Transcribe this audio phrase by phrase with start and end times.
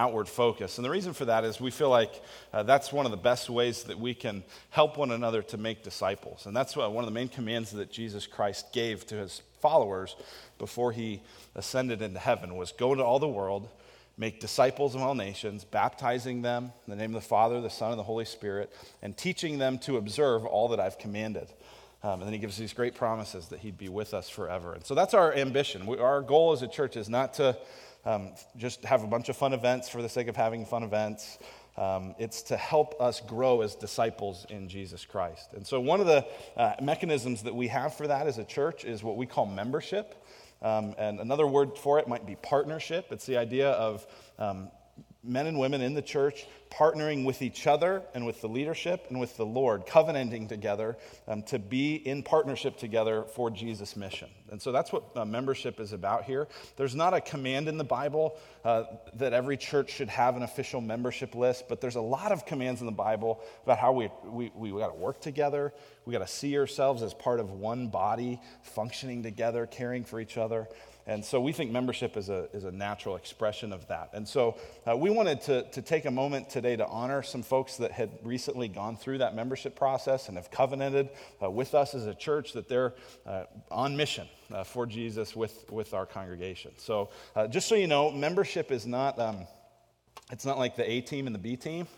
[0.00, 0.78] outward focus.
[0.78, 3.50] And the reason for that is we feel like uh, that's one of the best
[3.50, 6.46] ways that we can help one another to make disciples.
[6.46, 10.14] And that's what, one of the main commands that Jesus Christ gave to his followers
[10.58, 11.20] before he
[11.56, 13.68] ascended into heaven was go to all the world,
[14.16, 17.90] make disciples of all nations, baptizing them in the name of the Father, the Son,
[17.90, 18.72] and the Holy Spirit,
[19.02, 21.48] and teaching them to observe all that I've commanded.
[22.04, 24.74] Um, and then he gives these great promises that he'd be with us forever.
[24.74, 25.86] And so that's our ambition.
[25.86, 27.58] We, our goal as a church is not to
[28.08, 31.38] um, just have a bunch of fun events for the sake of having fun events.
[31.76, 35.52] Um, it's to help us grow as disciples in Jesus Christ.
[35.52, 36.26] And so, one of the
[36.56, 40.24] uh, mechanisms that we have for that as a church is what we call membership.
[40.62, 43.12] Um, and another word for it might be partnership.
[43.12, 44.06] It's the idea of
[44.38, 44.70] um,
[45.24, 49.18] men and women in the church partnering with each other and with the leadership and
[49.18, 50.96] with the Lord, covenanting together
[51.26, 54.28] um, to be in partnership together for Jesus' mission.
[54.50, 56.46] And so that's what uh, membership is about here.
[56.76, 60.80] There's not a command in the Bible uh, that every church should have an official
[60.80, 64.52] membership list, but there's a lot of commands in the Bible about how we, we,
[64.54, 65.72] we got to work together.
[66.04, 70.38] We got to see ourselves as part of one body, functioning together, caring for each
[70.38, 70.68] other.
[71.08, 74.10] And so we think membership is a, is a natural expression of that.
[74.12, 77.78] And so uh, we wanted to, to take a moment today to honor some folks
[77.78, 81.08] that had recently gone through that membership process and have covenanted
[81.42, 82.92] uh, with us as a church that they're
[83.26, 86.72] uh, on mission uh, for Jesus with, with our congregation.
[86.76, 89.46] So uh, just so you know, membership is not, um,
[90.30, 91.88] it's not like the A team and the B team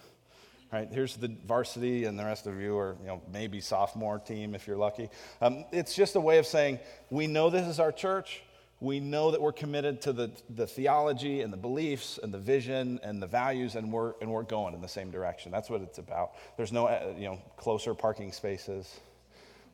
[0.72, 0.88] right?
[0.92, 4.68] Here's the varsity, and the rest of you are, you know, maybe sophomore team if
[4.68, 5.10] you're lucky.
[5.40, 6.78] Um, it's just a way of saying
[7.10, 8.42] we know this is our church
[8.80, 12.98] we know that we're committed to the, the theology and the beliefs and the vision
[13.02, 15.52] and the values, and we're, and we're going in the same direction.
[15.52, 16.32] That's what it's about.
[16.56, 19.00] There's no uh, you know, closer parking spaces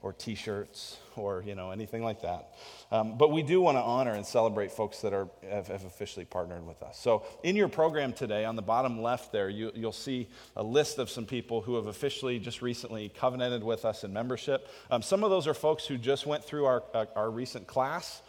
[0.02, 2.50] or t-shirts or you know, anything like that.
[2.92, 6.24] Um, but we do want to honor and celebrate folks that are, have, have, officially
[6.24, 6.98] partnered with us.
[6.98, 10.98] So in your program today, on the bottom left there, you, you'll see a list
[10.98, 14.68] of some people who have officially just recently covenanted with us in membership.
[14.90, 18.20] Um, some of those are folks who just went through our, uh, our recent class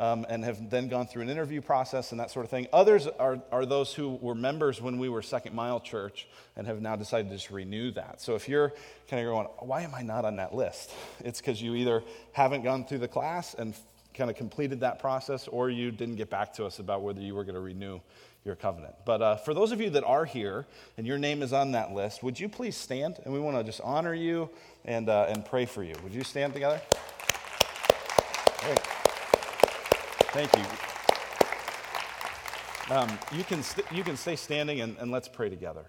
[0.00, 2.66] um, and have then gone through an interview process and that sort of thing.
[2.72, 6.80] Others are, are those who were members when we were Second Mile Church and have
[6.80, 8.20] now decided to just renew that.
[8.22, 8.72] So if you're
[9.08, 10.90] kind of going, why am I not on that list?
[11.22, 12.02] It's because you either
[12.32, 13.74] haven't gone through the class and
[14.14, 17.34] kind of completed that process or you didn't get back to us about whether you
[17.34, 18.00] were going to renew
[18.46, 18.94] your covenant.
[19.04, 21.92] But uh, for those of you that are here and your name is on that
[21.92, 23.18] list, would you please stand?
[23.24, 24.48] And we want to just honor you
[24.86, 25.94] and, uh, and pray for you.
[26.02, 26.80] Would you stand together?
[28.62, 28.99] Great.
[30.32, 30.62] Thank you.
[32.94, 35.86] Um, you, can st- you can stay standing and, and let's pray together.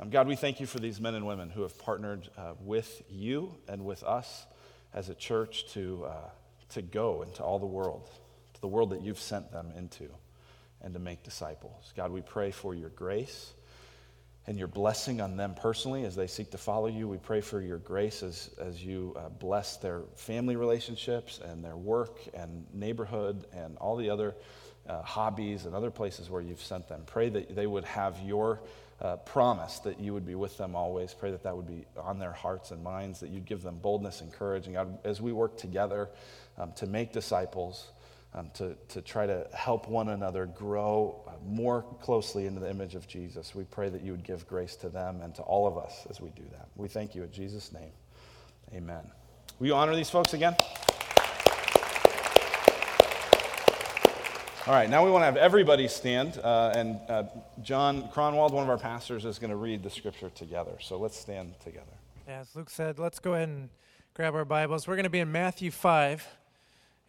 [0.00, 3.02] Um, God, we thank you for these men and women who have partnered uh, with
[3.08, 4.46] you and with us
[4.92, 6.30] as a church to, uh,
[6.70, 8.10] to go into all the world,
[8.54, 10.08] to the world that you've sent them into,
[10.80, 11.92] and to make disciples.
[11.96, 13.52] God, we pray for your grace
[14.46, 17.06] and your blessing on them personally as they seek to follow you.
[17.06, 21.76] We pray for your grace as, as you uh, bless their family relationships and their
[21.76, 24.34] work and neighborhood and all the other
[24.88, 27.02] uh, hobbies and other places where you've sent them.
[27.06, 28.60] Pray that they would have your
[29.00, 31.14] uh, promise that you would be with them always.
[31.14, 34.20] Pray that that would be on their hearts and minds, that you'd give them boldness
[34.20, 34.66] and courage.
[34.66, 36.08] And God, as we work together
[36.58, 37.90] um, to make disciples,
[38.34, 42.94] um, to, to try to help one another grow uh, more closely into the image
[42.94, 43.54] of Jesus.
[43.54, 46.20] We pray that you would give grace to them and to all of us as
[46.20, 46.68] we do that.
[46.76, 47.90] We thank you in Jesus' name.
[48.74, 49.02] Amen.
[49.58, 50.56] Will you honor these folks again?
[54.64, 57.24] All right, now we want to have everybody stand, uh, and uh,
[57.62, 60.70] John Cronwald, one of our pastors, is going to read the scripture together.
[60.80, 61.92] So let's stand together.
[62.28, 63.70] As Luke said, let's go ahead and
[64.14, 64.86] grab our Bibles.
[64.86, 66.24] We're going to be in Matthew 5.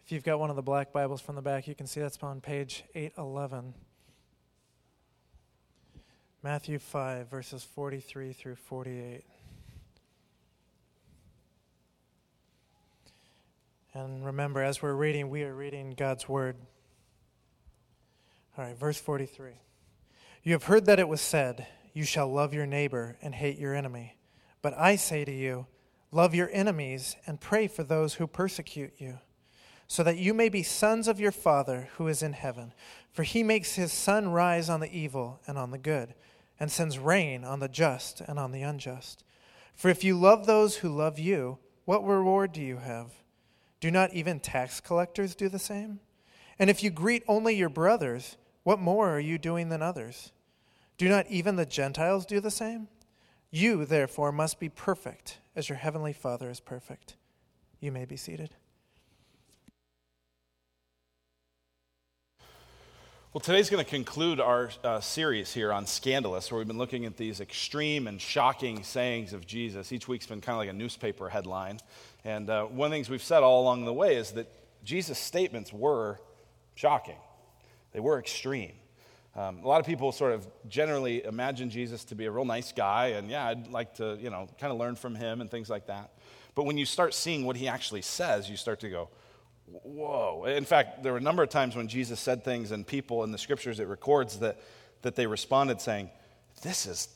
[0.04, 2.22] If you've got one of the black Bibles from the back, you can see that's
[2.22, 3.72] on page 811.
[6.42, 9.24] Matthew 5, verses 43 through 48.
[13.94, 16.56] And remember, as we're reading, we are reading God's Word.
[18.58, 19.52] All right, verse 43.
[20.42, 23.74] You have heard that it was said, You shall love your neighbor and hate your
[23.74, 24.18] enemy.
[24.60, 25.66] But I say to you,
[26.12, 29.20] Love your enemies and pray for those who persecute you
[29.86, 32.72] so that you may be sons of your Father who is in heaven.
[33.12, 36.14] For he makes his sun rise on the evil and on the good,
[36.58, 39.24] and sends rain on the just and on the unjust.
[39.74, 43.12] For if you love those who love you, what reward do you have?
[43.80, 46.00] Do not even tax collectors do the same?
[46.58, 50.32] And if you greet only your brothers, what more are you doing than others?
[50.96, 52.88] Do not even the Gentiles do the same?
[53.50, 57.16] You, therefore, must be perfect, as your heavenly Father is perfect.
[57.80, 58.56] You may be seated.
[63.34, 67.04] Well, today's going to conclude our uh, series here on Scandalous, where we've been looking
[67.04, 69.90] at these extreme and shocking sayings of Jesus.
[69.90, 71.80] Each week's been kind of like a newspaper headline.
[72.24, 74.46] And uh, one of the things we've said all along the way is that
[74.84, 76.20] Jesus' statements were
[76.76, 77.16] shocking,
[77.90, 78.74] they were extreme.
[79.34, 82.70] Um, a lot of people sort of generally imagine Jesus to be a real nice
[82.70, 85.68] guy, and yeah, I'd like to, you know, kind of learn from him and things
[85.68, 86.12] like that.
[86.54, 89.08] But when you start seeing what he actually says, you start to go,
[89.66, 90.44] whoa.
[90.44, 93.32] In fact, there were a number of times when Jesus said things, and people in
[93.32, 94.60] the scriptures it records that,
[95.02, 96.10] that they responded saying,
[96.62, 97.08] This is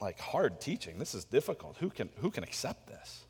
[0.00, 0.98] like hard teaching.
[0.98, 1.76] This is difficult.
[1.78, 3.24] Who can, who can accept this?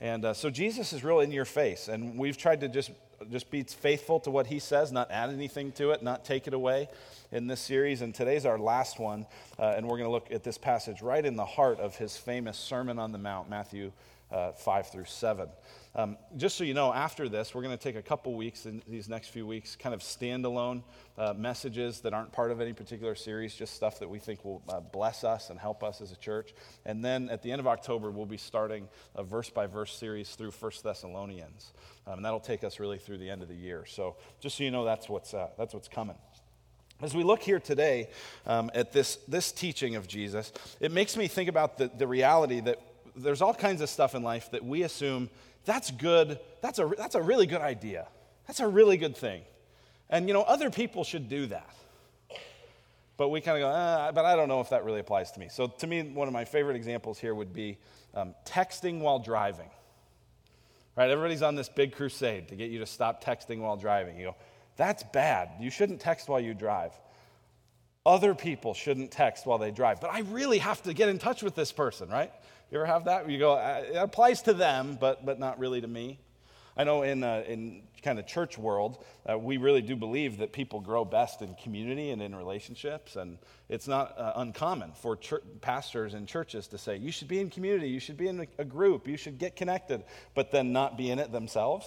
[0.00, 2.90] And uh, so Jesus is real in your face, and we've tried to just,
[3.30, 6.54] just be faithful to what he says, not add anything to it, not take it
[6.54, 6.88] away
[7.30, 8.00] in this series.
[8.00, 9.26] And today's our last one,
[9.58, 12.16] uh, and we're going to look at this passage right in the heart of his
[12.16, 13.92] famous Sermon on the Mount, Matthew
[14.32, 15.48] uh, 5 through 7.
[15.96, 18.80] Um, just so you know, after this, we're going to take a couple weeks in
[18.86, 20.84] these next few weeks, kind of standalone
[21.18, 24.62] uh, messages that aren't part of any particular series, just stuff that we think will
[24.68, 26.54] uh, bless us and help us as a church.
[26.86, 30.30] And then at the end of October, we'll be starting a verse by verse series
[30.36, 31.72] through First Thessalonians.
[32.06, 33.84] Um, and that'll take us really through the end of the year.
[33.84, 36.16] So just so you know, that's what's, uh, that's what's coming.
[37.02, 38.10] As we look here today
[38.46, 42.60] um, at this, this teaching of Jesus, it makes me think about the, the reality
[42.60, 42.78] that
[43.16, 45.30] there's all kinds of stuff in life that we assume
[45.64, 46.38] that's good.
[46.60, 48.08] That's a, that's a really good idea.
[48.46, 49.42] That's a really good thing.
[50.08, 51.74] And, you know, other people should do that.
[53.16, 55.40] But we kind of go, ah, but I don't know if that really applies to
[55.40, 55.48] me.
[55.50, 57.76] So, to me, one of my favorite examples here would be
[58.14, 59.68] um, texting while driving.
[60.96, 61.10] Right?
[61.10, 64.16] Everybody's on this big crusade to get you to stop texting while driving.
[64.18, 64.36] You go,
[64.76, 65.50] that's bad.
[65.60, 66.92] You shouldn't text while you drive.
[68.06, 70.00] Other people shouldn't text while they drive.
[70.00, 72.32] But I really have to get in touch with this person, right?
[72.70, 73.28] You ever have that?
[73.28, 76.20] You go, uh, it applies to them, but, but not really to me.
[76.76, 80.52] I know in, uh, in kind of church world, uh, we really do believe that
[80.52, 83.16] people grow best in community and in relationships.
[83.16, 83.38] And
[83.68, 87.50] it's not uh, uncommon for church, pastors and churches to say, you should be in
[87.50, 90.96] community, you should be in a, a group, you should get connected, but then not
[90.96, 91.86] be in it themselves.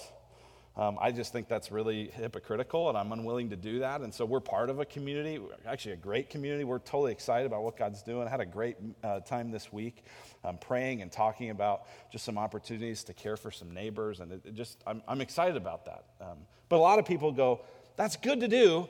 [0.76, 4.02] Um, I just think that's really hypocritical, and I'm unwilling to do that.
[4.02, 6.64] And so we're part of a community, actually a great community.
[6.64, 8.26] We're totally excited about what God's doing.
[8.28, 10.04] I had a great uh, time this week
[10.44, 14.42] um, praying and talking about just some opportunities to care for some neighbors, and it,
[14.46, 16.06] it just I'm, I'm, excited about that.
[16.20, 16.38] Um,
[16.70, 17.62] but a lot of people go,
[17.96, 18.90] "That's good to do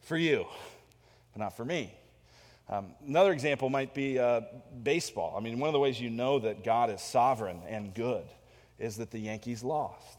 [0.00, 0.44] for you,
[1.32, 1.94] but not for me."
[2.68, 4.40] Um, another example might be uh,
[4.82, 5.36] baseball.
[5.36, 8.24] I mean, one of the ways you know that God is sovereign and good
[8.80, 10.18] is that the Yankees lost.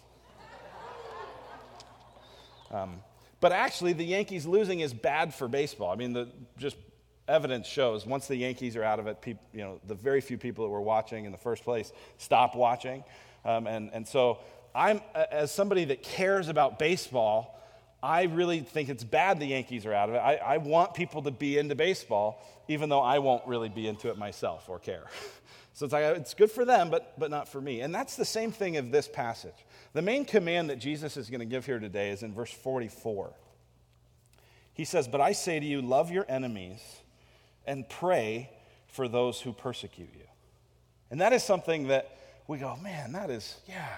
[2.71, 3.01] Um,
[3.39, 5.91] but actually, the Yankees losing is bad for baseball.
[5.91, 6.75] I mean, the just
[7.27, 10.37] evidence shows once the Yankees are out of it, people, you know, the very few
[10.37, 13.03] people that were watching in the first place stop watching.
[13.45, 14.39] Um, and, and so,
[14.73, 17.57] I'm, as somebody that cares about baseball,
[18.01, 20.19] I really think it's bad the Yankees are out of it.
[20.19, 24.09] I, I want people to be into baseball, even though I won't really be into
[24.09, 25.05] it myself or care.
[25.77, 27.81] so it's like uh, it's good for them, but, but not for me.
[27.81, 29.53] And that's the same thing of this passage.
[29.93, 33.31] The main command that Jesus is going to give here today is in verse 44.
[34.73, 36.81] He says, But I say to you, love your enemies
[37.67, 38.49] and pray
[38.87, 40.25] for those who persecute you.
[41.11, 43.97] And that is something that we go, man, that is, yeah,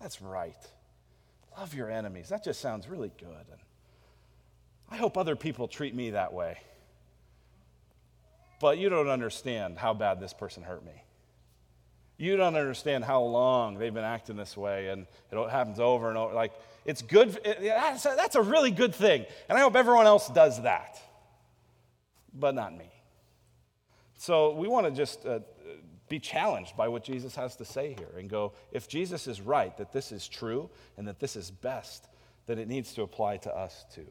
[0.00, 0.54] that's right.
[1.58, 2.28] Love your enemies.
[2.28, 3.46] That just sounds really good.
[3.50, 3.60] And
[4.88, 6.58] I hope other people treat me that way.
[8.60, 11.02] But you don't understand how bad this person hurt me.
[12.18, 16.18] You don't understand how long they've been acting this way, and it happens over and
[16.18, 16.34] over.
[16.34, 16.52] Like,
[16.84, 19.24] it's good, that's a, that's a really good thing.
[19.48, 21.00] And I hope everyone else does that,
[22.34, 22.92] but not me.
[24.18, 25.40] So we want to just uh,
[26.10, 29.74] be challenged by what Jesus has to say here and go, if Jesus is right,
[29.78, 32.06] that this is true and that this is best,
[32.46, 34.06] then it needs to apply to us too.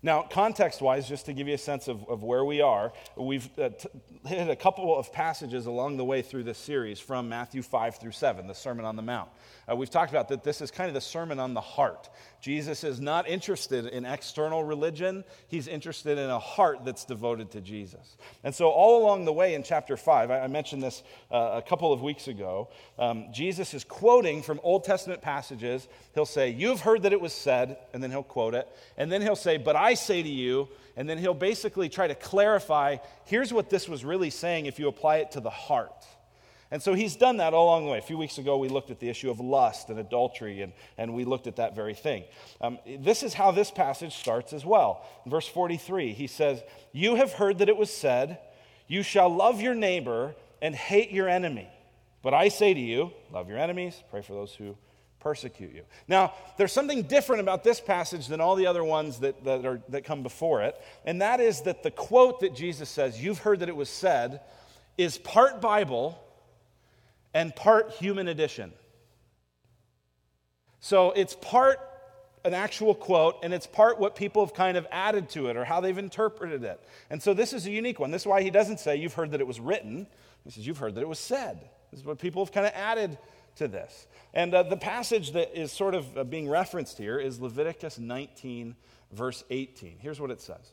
[0.00, 3.48] Now, context wise, just to give you a sense of, of where we are, we've
[3.58, 3.88] uh, t-
[4.26, 8.12] hit a couple of passages along the way through this series from Matthew 5 through
[8.12, 9.28] 7, the Sermon on the Mount.
[9.68, 12.08] Uh, we've talked about that this is kind of the sermon on the heart.
[12.40, 17.60] Jesus is not interested in external religion, he's interested in a heart that's devoted to
[17.60, 18.16] Jesus.
[18.44, 21.02] And so, all along the way in chapter 5, I, mentioned this
[21.32, 22.68] uh, a couple of weeks ago,
[22.98, 25.88] um, Jesus is quoting from Old Testament passages.
[26.14, 28.68] He'll say, You've heard that it was said, and then he'll quote it.
[28.96, 32.14] And then he'll say, But I say to you, and then he'll basically try to
[32.14, 36.04] clarify here's what this was really saying if you apply it to the heart.
[36.70, 37.98] And so he's done that all along the way.
[37.98, 41.14] A few weeks ago, we looked at the issue of lust and adultery, and, and
[41.14, 42.24] we looked at that very thing.
[42.60, 45.06] Um, this is how this passage starts as well.
[45.24, 48.38] In verse 43, he says, You have heard that it was said,
[48.86, 51.68] You shall love your neighbor and hate your enemy.
[52.22, 54.76] But I say to you, love your enemies, pray for those who
[55.20, 55.84] persecute you.
[56.06, 59.80] Now, there's something different about this passage than all the other ones that, that, are,
[59.88, 63.60] that come before it, and that is that the quote that Jesus says, You've heard
[63.60, 64.40] that it was said,
[64.98, 66.18] is part Bible
[67.34, 68.72] and part human addition.
[70.80, 71.80] So it's part
[72.44, 75.64] an actual quote, and it's part what people have kind of added to it or
[75.64, 76.80] how they've interpreted it.
[77.10, 78.10] And so this is a unique one.
[78.10, 80.06] This is why he doesn't say, You've heard that it was written.
[80.44, 81.68] He says, You've heard that it was said.
[81.90, 83.18] This is what people have kind of added
[83.56, 84.06] to this.
[84.34, 88.76] And uh, the passage that is sort of uh, being referenced here is Leviticus 19,
[89.12, 89.98] verse 18.
[90.00, 90.72] Here's what it says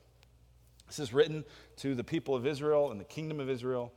[0.87, 1.43] This is written
[1.77, 3.91] to the people of Israel and the kingdom of Israel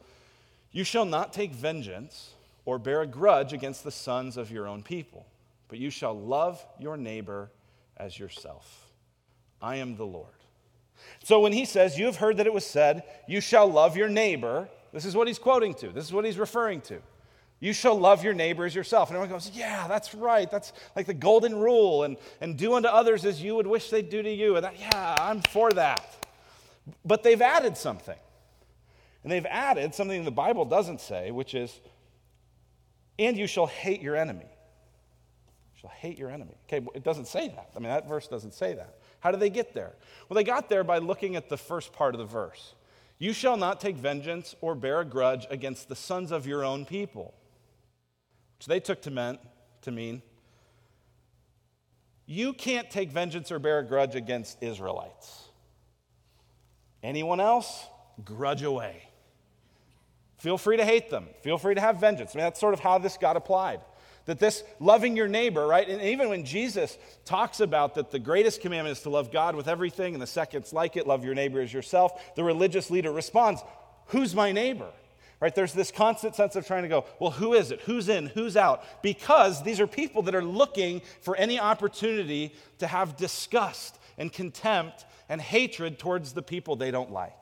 [0.73, 2.35] You shall not take vengeance
[2.68, 5.25] or bear a grudge against the sons of your own people,
[5.68, 7.50] but you shall love your neighbor
[7.96, 8.90] as yourself.
[9.62, 10.26] I am the Lord.
[11.25, 14.10] So when he says, You have heard that it was said, You shall love your
[14.10, 17.00] neighbor, this is what he's quoting to, this is what he's referring to.
[17.58, 19.08] You shall love your neighbor as yourself.
[19.08, 20.50] And everyone goes, Yeah, that's right.
[20.50, 22.02] That's like the golden rule.
[22.02, 24.56] And, and do unto others as you would wish they'd do to you.
[24.56, 26.26] And that, yeah, I'm for that.
[27.02, 28.18] But they've added something.
[29.22, 31.80] And they've added something the Bible doesn't say, which is,
[33.18, 34.44] And you shall hate your enemy.
[34.44, 36.54] You shall hate your enemy.
[36.66, 37.70] Okay, it doesn't say that.
[37.75, 38.98] I mean, that verse doesn't say that.
[39.20, 39.94] How did they get there?
[40.28, 42.75] Well, they got there by looking at the first part of the verse.
[43.18, 46.84] You shall not take vengeance or bear a grudge against the sons of your own
[46.84, 47.34] people
[48.58, 49.38] which they took to, mean,
[49.82, 50.22] to mean
[52.26, 55.44] you can't take vengeance or bear a grudge against Israelites.
[57.02, 57.87] Anyone else?
[58.22, 59.08] Grudge away.
[60.38, 61.26] Feel free to hate them.
[61.42, 62.35] Feel free to have vengeance.
[62.35, 63.80] I mean, that's sort of how this got applied.
[64.26, 65.88] That this loving your neighbor, right?
[65.88, 69.68] And even when Jesus talks about that the greatest commandment is to love God with
[69.68, 73.62] everything, and the second's like it, love your neighbor as yourself, the religious leader responds,
[74.07, 74.90] Who's my neighbor?
[75.40, 75.54] right?
[75.54, 77.80] There's this constant sense of trying to go, well, who is it?
[77.83, 78.26] Who's in?
[78.26, 78.85] Who's out?
[79.02, 85.04] Because these are people that are looking for any opportunity to have disgust and contempt
[85.28, 87.38] and hatred towards the people they don't like.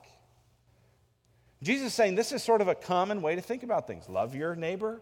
[1.63, 4.07] Jesus is saying this is sort of a common way to think about things.
[4.07, 5.01] Love your neighbor,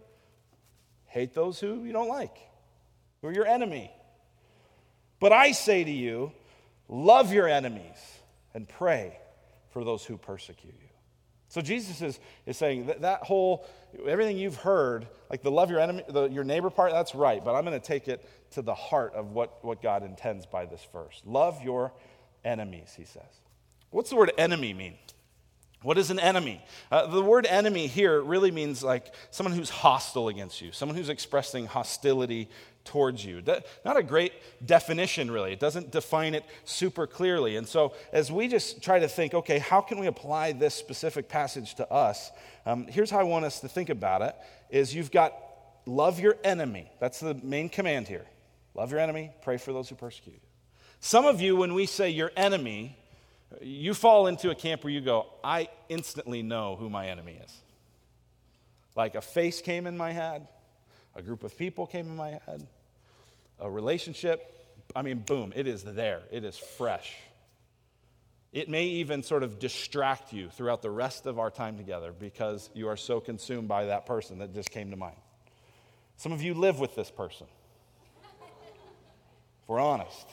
[1.06, 2.36] hate those who you don't like,
[3.22, 3.92] who are your enemy.
[5.20, 6.32] But I say to you,
[6.88, 7.98] love your enemies
[8.54, 9.18] and pray
[9.70, 10.90] for those who persecute you.
[11.50, 13.66] So Jesus is, is saying that, that whole,
[14.06, 17.56] everything you've heard, like the love your enemy, the, your neighbor part, that's right, but
[17.56, 20.86] I'm going to take it to the heart of what, what God intends by this
[20.92, 21.22] verse.
[21.26, 21.94] Love your
[22.44, 23.24] enemies, he says.
[23.90, 24.96] What's the word enemy mean?
[25.86, 26.66] What is an enemy?
[26.92, 31.10] Uh, the word enemy here really means like someone who's hostile against you, someone who's
[31.10, 32.50] expressing hostility
[32.86, 33.44] towards you.
[33.86, 34.34] Not a great
[34.66, 35.54] definition, really.
[35.54, 37.56] It doesn't define it super clearly.
[37.56, 41.30] And so, as we just try to think, okay, how can we apply this specific
[41.30, 42.32] passage to us?
[42.66, 44.36] Um, here's how I want us to think about it:
[44.72, 45.36] is you've got
[45.86, 46.92] love your enemy.
[47.00, 48.26] That's the main command here.
[48.74, 49.30] Love your enemy.
[49.44, 50.40] Pray for those who persecute you.
[51.00, 52.98] Some of you, when we say your enemy,
[53.62, 57.62] you fall into a camp where you go, I instantly know who my enemy is.
[58.96, 60.48] Like a face came in my head,
[61.16, 62.66] a group of people came in my head,
[63.60, 64.52] a relationship.
[64.96, 67.14] I mean, boom, it is there, it is fresh.
[68.54, 72.70] It may even sort of distract you throughout the rest of our time together because
[72.74, 75.18] you are so consumed by that person that just came to mind.
[76.16, 77.48] Some of you live with this person.
[78.24, 80.26] if we're honest.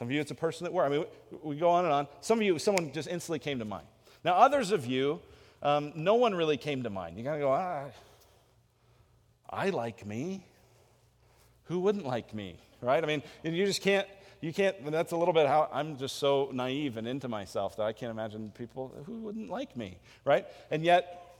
[0.00, 0.86] Some of you, it's a person that we're.
[0.86, 1.04] I mean,
[1.42, 2.08] we go on and on.
[2.22, 3.84] Some of you, someone just instantly came to mind.
[4.24, 5.20] Now, others of you,
[5.62, 7.18] um, no one really came to mind.
[7.18, 7.84] You gotta go, ah,
[9.50, 10.46] I like me.
[11.64, 13.04] Who wouldn't like me, right?
[13.04, 14.08] I mean, you just can't,
[14.40, 17.82] you can't, that's a little bit how I'm just so naive and into myself that
[17.82, 20.46] I can't imagine people who wouldn't like me, right?
[20.70, 21.36] And yet,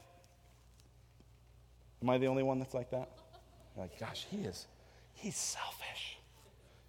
[2.02, 3.08] am I the only one that's like that?
[3.74, 4.66] You're like, gosh, he is,
[5.14, 6.18] he's selfish.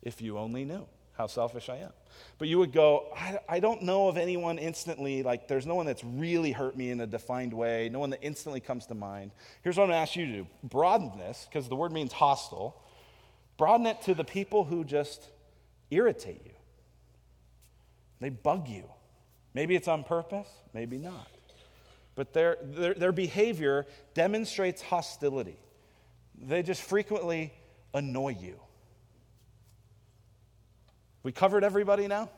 [0.02, 0.86] If you only knew
[1.22, 1.92] how selfish I am.
[2.40, 5.86] But you would go, I, I, don't know of anyone instantly, like, there's no one
[5.86, 9.30] that's really hurt me in a defined way, no one that instantly comes to mind.
[9.62, 12.82] Here's what I'm to ask you to do broaden this, because the word means hostile,
[13.58, 15.30] broaden it to the people who just
[15.92, 16.54] irritate you.
[18.20, 18.86] They bug you.
[19.54, 21.28] Maybe it's on purpose, maybe not.
[22.16, 23.86] But their, their, their behavior
[24.16, 25.58] demonstrates hostility.
[26.42, 27.54] They just frequently
[27.94, 28.60] annoy you.
[31.24, 32.30] We covered everybody now?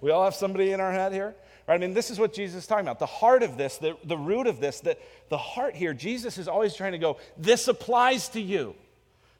[0.00, 1.34] We all have somebody in our head here?
[1.66, 1.74] Right?
[1.74, 2.98] I mean, this is what Jesus is talking about.
[2.98, 4.96] The heart of this, the, the root of this, the,
[5.28, 8.74] the heart here, Jesus is always trying to go, this applies to you.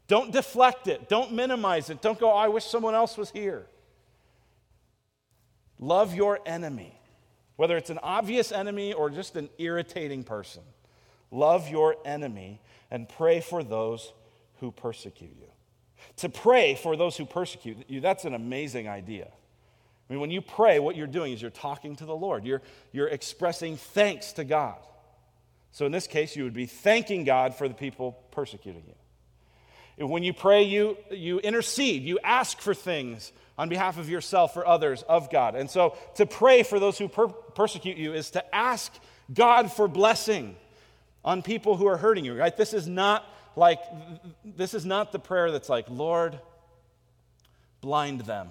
[0.08, 1.08] Don't deflect it.
[1.08, 2.00] Don't minimize it.
[2.00, 3.66] Don't go, oh, I wish someone else was here.
[5.78, 6.98] Love your enemy,
[7.56, 10.62] whether it's an obvious enemy or just an irritating person.
[11.30, 14.12] Love your enemy and pray for those
[14.60, 15.48] who persecute you.
[16.16, 19.28] To pray for those who persecute you, that's an amazing idea.
[20.08, 22.62] I mean, when you pray, what you're doing is you're talking to the Lord, you're,
[22.92, 24.76] you're expressing thanks to God.
[25.72, 30.06] So in this case, you would be thanking God for the people persecuting you.
[30.06, 34.66] When you pray, you, you intercede, you ask for things on behalf of yourself or
[34.66, 35.54] others of God.
[35.54, 38.92] And so to pray for those who per- persecute you is to ask
[39.32, 40.56] God for blessing
[41.24, 42.56] on people who are hurting you, right?
[42.56, 43.24] This is not
[43.56, 43.80] like,
[44.44, 46.38] this is not the prayer that's like, Lord,
[47.80, 48.50] blind them.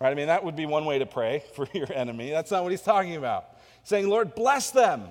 [0.00, 0.10] Right?
[0.10, 2.30] I mean, that would be one way to pray for your enemy.
[2.30, 3.46] That's not what he's talking about.
[3.80, 5.04] He's saying, Lord, bless them.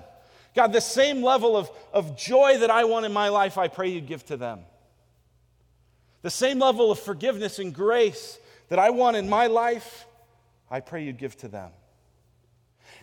[0.54, 3.90] God, the same level of, of joy that I want in my life, I pray
[3.90, 4.60] you'd give to them.
[6.22, 8.38] The same level of forgiveness and grace
[8.70, 10.06] that I want in my life,
[10.70, 11.70] I pray you'd give to them.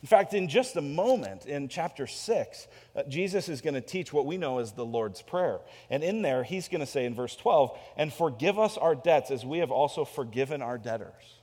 [0.05, 4.13] In fact, in just a moment in chapter 6, uh, Jesus is going to teach
[4.13, 5.61] what we know as the Lord's Prayer.
[5.89, 9.31] And in there, he's going to say in verse 12, and forgive us our debts
[9.31, 11.39] as we have also forgiven our debtors.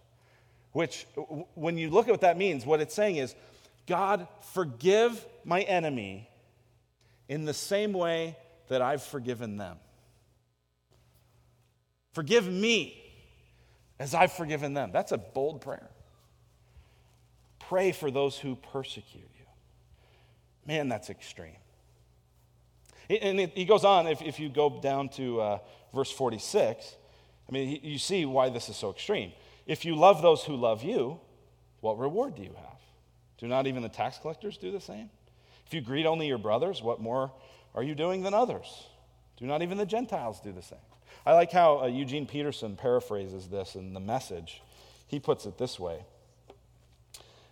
[0.70, 1.08] Which,
[1.56, 3.34] when you look at what that means, what it's saying is,
[3.88, 6.30] God, forgive my enemy
[7.28, 8.36] in the same way
[8.68, 9.78] that I've forgiven them.
[12.12, 12.96] Forgive me
[13.98, 14.92] as I've forgiven them.
[14.92, 15.90] That's a bold prayer.
[17.72, 19.46] Pray for those who persecute you.
[20.66, 21.56] Man, that's extreme.
[23.08, 25.58] And he goes on, if, you go down to uh,
[25.94, 26.96] verse 46,
[27.48, 29.32] I mean, you see why this is so extreme.
[29.66, 31.18] If you love those who love you,
[31.80, 32.78] what reward do you have?
[33.38, 35.08] Do not even the tax collectors do the same?
[35.66, 37.32] If you greet only your brothers, what more
[37.74, 38.86] are you doing than others?
[39.38, 40.78] Do not even the Gentiles do the same?
[41.24, 44.60] I like how uh, Eugene Peterson paraphrases this in the message.
[45.06, 46.04] He puts it this way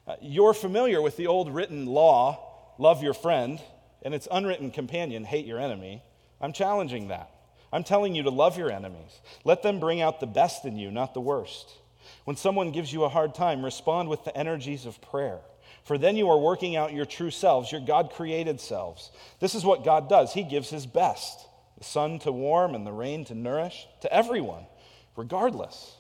[0.07, 3.61] uh, You're familiar with the old written law, love your friend,
[4.03, 6.03] and its unwritten companion, hate your enemy.
[6.41, 7.31] I'm challenging that.
[7.73, 9.21] I'm telling you to love your enemies.
[9.45, 11.71] Let them bring out the best in you, not the worst.
[12.25, 15.39] When someone gives you a hard time, respond with the energies of prayer.
[15.85, 19.11] For then you are working out your true selves, your God created selves.
[19.39, 21.47] This is what God does He gives His best
[21.79, 24.67] the sun to warm and the rain to nourish, to everyone,
[25.17, 25.97] regardless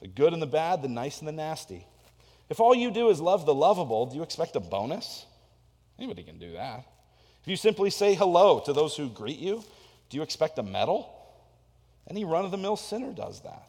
[0.00, 1.86] the good and the bad, the nice and the nasty.
[2.48, 5.26] If all you do is love the lovable, do you expect a bonus?
[5.98, 6.84] Anybody can do that.
[7.42, 9.62] If you simply say hello to those who greet you,
[10.10, 11.10] do you expect a medal?
[12.08, 13.68] Any run of the mill sinner does that.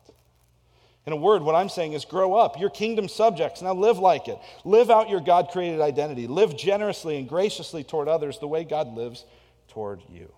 [1.06, 2.60] In a word, what I'm saying is grow up.
[2.60, 3.62] You're kingdom subjects.
[3.62, 4.40] Now live like it.
[4.64, 6.26] Live out your God created identity.
[6.26, 9.24] Live generously and graciously toward others the way God lives
[9.68, 10.32] toward you.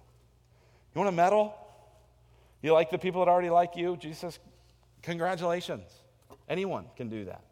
[0.94, 1.56] You want a medal?
[2.62, 3.96] You like the people that already like you?
[3.98, 4.40] Jesus,
[5.04, 5.90] congratulations.
[6.50, 7.44] Anyone can do that.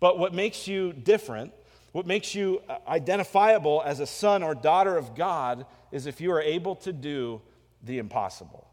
[0.00, 1.52] But what makes you different,
[1.92, 6.32] what makes you uh, identifiable as a son or daughter of God, is if you
[6.32, 7.40] are able to do
[7.82, 8.68] the impossible.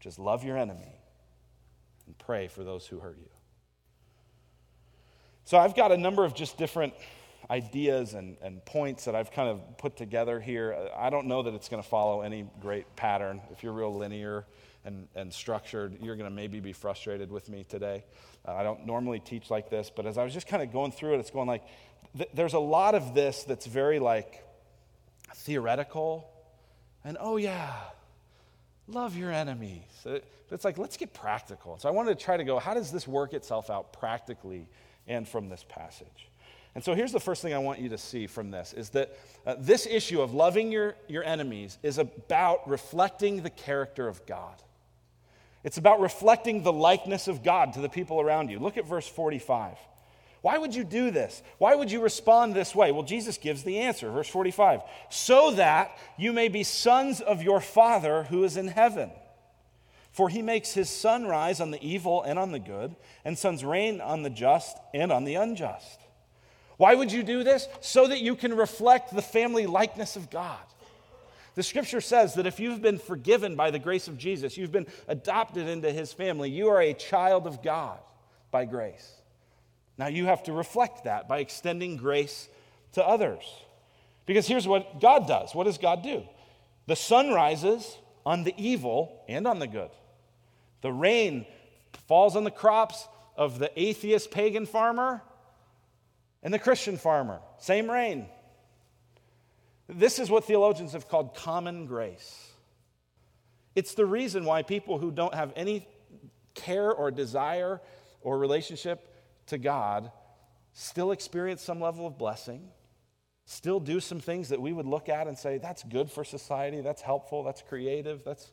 [0.00, 1.00] Just love your enemy
[2.06, 3.28] and pray for those who hurt you.
[5.44, 6.94] So I've got a number of just different
[7.50, 10.88] ideas and, and points that I've kind of put together here.
[10.96, 13.40] I don't know that it's going to follow any great pattern.
[13.50, 14.46] If you're real linear
[14.84, 18.04] and, and structured, you're going to maybe be frustrated with me today.
[18.46, 20.92] Uh, I don't normally teach like this, but as I was just kind of going
[20.92, 21.62] through it, it's going like,
[22.16, 24.44] th- there's a lot of this that's very like
[25.34, 26.28] theoretical.
[27.04, 27.74] And oh, yeah,
[28.88, 29.82] love your enemies.
[30.50, 31.78] It's like, let's get practical.
[31.78, 34.66] So I wanted to try to go, how does this work itself out practically
[35.06, 36.28] and from this passage?
[36.74, 39.16] And so here's the first thing I want you to see from this is that
[39.44, 44.54] uh, this issue of loving your, your enemies is about reflecting the character of God.
[45.62, 48.58] It's about reflecting the likeness of God to the people around you.
[48.58, 49.76] Look at verse 45.
[50.42, 51.42] Why would you do this?
[51.58, 52.92] Why would you respond this way?
[52.92, 54.10] Well, Jesus gives the answer.
[54.10, 59.10] Verse 45 So that you may be sons of your Father who is in heaven.
[60.12, 63.64] For he makes his sun rise on the evil and on the good, and suns
[63.64, 66.00] rain on the just and on the unjust.
[66.78, 67.68] Why would you do this?
[67.80, 70.58] So that you can reflect the family likeness of God.
[71.60, 74.86] The scripture says that if you've been forgiven by the grace of Jesus, you've been
[75.08, 77.98] adopted into his family, you are a child of God
[78.50, 79.12] by grace.
[79.98, 82.48] Now you have to reflect that by extending grace
[82.92, 83.42] to others.
[84.24, 86.22] Because here's what God does what does God do?
[86.86, 87.94] The sun rises
[88.24, 89.90] on the evil and on the good,
[90.80, 91.44] the rain
[92.08, 95.22] falls on the crops of the atheist pagan farmer
[96.42, 98.28] and the Christian farmer, same rain.
[99.92, 102.52] This is what theologians have called common grace.
[103.74, 105.86] It's the reason why people who don't have any
[106.54, 107.80] care or desire
[108.20, 109.06] or relationship
[109.46, 110.10] to God
[110.72, 112.68] still experience some level of blessing,
[113.44, 116.80] still do some things that we would look at and say, that's good for society,
[116.80, 118.50] that's helpful, that's creative, that's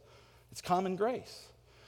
[0.51, 1.47] It's common grace.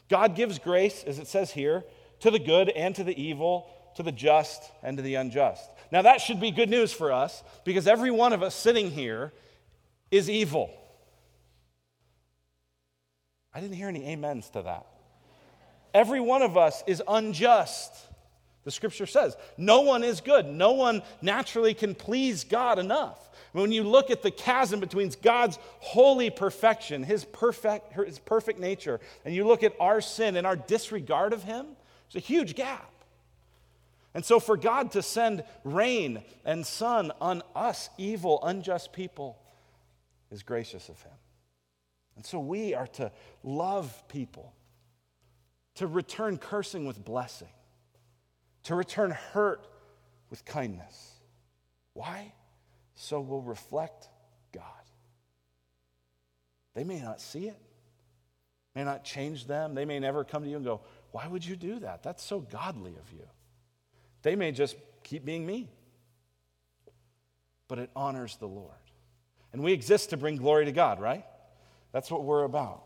[0.09, 1.85] God gives grace, as it says here,
[2.21, 5.69] to the good and to the evil, to the just and to the unjust.
[5.91, 9.33] Now, that should be good news for us because every one of us sitting here
[10.11, 10.71] is evil.
[13.53, 14.85] I didn't hear any amens to that.
[15.93, 17.91] Every one of us is unjust.
[18.63, 20.45] The scripture says no one is good.
[20.45, 23.29] No one naturally can please God enough.
[23.51, 28.99] When you look at the chasm between God's holy perfection, his perfect, his perfect nature,
[29.25, 31.65] and you look at our sin and our disregard of him,
[32.11, 32.91] there's a huge gap.
[34.13, 39.37] And so, for God to send rain and sun on us, evil, unjust people,
[40.31, 41.13] is gracious of him.
[42.15, 43.11] And so, we are to
[43.43, 44.53] love people,
[45.75, 47.49] to return cursing with blessing,
[48.63, 49.67] to return hurt
[50.29, 51.13] with kindness.
[51.93, 52.33] Why?
[52.95, 54.09] So we'll reflect
[54.51, 54.63] God.
[56.73, 57.59] They may not see it,
[58.75, 59.73] may not change them.
[59.73, 62.03] They may never come to you and go, Why would you do that?
[62.03, 63.25] That's so godly of you.
[64.21, 65.69] They may just keep being me.
[67.67, 68.73] But it honors the Lord.
[69.53, 71.25] And we exist to bring glory to God, right?
[71.91, 72.83] That's what we're about.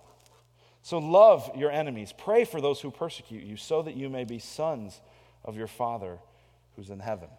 [0.82, 2.14] So love your enemies.
[2.18, 5.00] Pray for those who persecute you, so that you may be sons
[5.46, 6.20] of your Father
[6.76, 7.30] who's in heaven.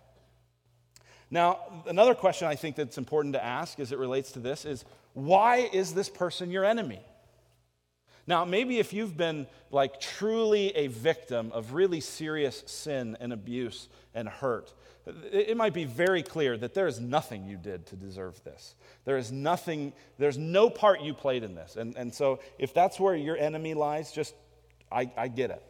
[1.30, 4.84] Now, another question I think that's important to ask as it relates to this is
[5.12, 7.00] why is this person your enemy?
[8.26, 13.88] Now, maybe if you've been like truly a victim of really serious sin and abuse
[14.14, 14.72] and hurt,
[15.30, 18.74] it might be very clear that there is nothing you did to deserve this.
[19.04, 21.76] There is nothing, there's no part you played in this.
[21.76, 24.34] And, and so if that's where your enemy lies, just,
[24.90, 25.62] I, I get it.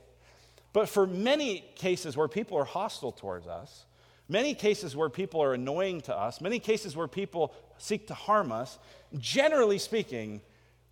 [0.73, 3.87] But for many cases where people are hostile towards us,
[4.29, 8.53] many cases where people are annoying to us, many cases where people seek to harm
[8.53, 8.79] us,
[9.19, 10.41] generally speaking,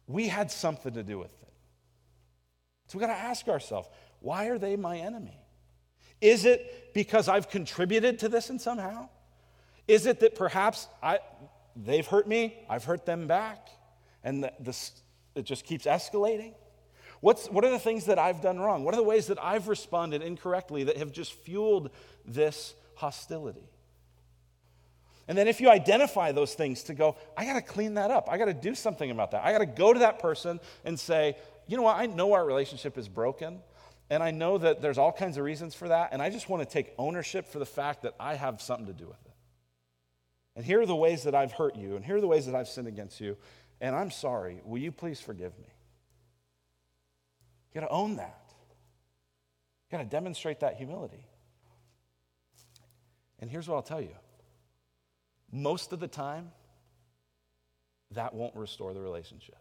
[0.08, 1.41] we had something to do with it.
[2.92, 3.88] So we got to ask ourselves
[4.20, 5.40] why are they my enemy?
[6.20, 9.08] Is it because I've contributed to this in somehow?
[9.88, 11.20] Is it that perhaps I,
[11.74, 13.68] they've hurt me, I've hurt them back,
[14.22, 14.92] and the, this,
[15.34, 16.52] it just keeps escalating?
[17.20, 18.84] What's, what are the things that I've done wrong?
[18.84, 21.88] What are the ways that I've responded incorrectly that have just fueled
[22.26, 23.72] this hostility?
[25.28, 28.28] And then if you identify those things to go, I got to clean that up.
[28.30, 29.42] I got to do something about that.
[29.44, 31.36] I got to go to that person and say,
[31.72, 31.96] you know what?
[31.96, 33.60] I know our relationship is broken,
[34.10, 36.62] and I know that there's all kinds of reasons for that, and I just want
[36.62, 39.32] to take ownership for the fact that I have something to do with it.
[40.54, 42.54] And here are the ways that I've hurt you, and here are the ways that
[42.54, 43.38] I've sinned against you,
[43.80, 44.60] and I'm sorry.
[44.66, 45.64] Will you please forgive me?
[47.72, 48.44] You got to own that.
[49.88, 51.26] You got to demonstrate that humility.
[53.38, 54.14] And here's what I'll tell you
[55.50, 56.50] most of the time,
[58.10, 59.56] that won't restore the relationship.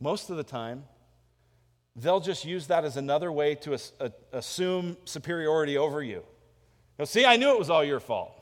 [0.00, 0.84] Most of the time,
[1.94, 6.22] they'll just use that as another way to as, a, assume superiority over you.
[7.04, 8.32] See, I knew it was all your fault.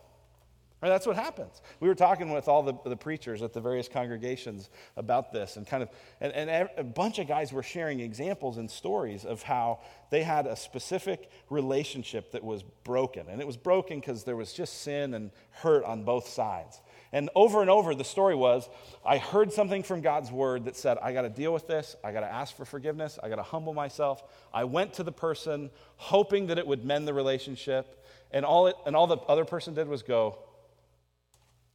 [0.84, 1.62] Right, that's what happens.
[1.80, 5.66] We were talking with all the, the preachers at the various congregations about this, and
[5.66, 5.88] kind of,
[6.20, 10.46] and, and a bunch of guys were sharing examples and stories of how they had
[10.46, 13.30] a specific relationship that was broken.
[13.30, 16.82] And it was broken because there was just sin and hurt on both sides.
[17.14, 18.68] And over and over, the story was
[19.07, 21.94] I heard something from God's word that said, I got to deal with this.
[22.03, 23.20] I got to ask for forgiveness.
[23.22, 24.24] I got to humble myself.
[24.53, 28.05] I went to the person hoping that it would mend the relationship.
[28.33, 30.40] And all, it, and all the other person did was go,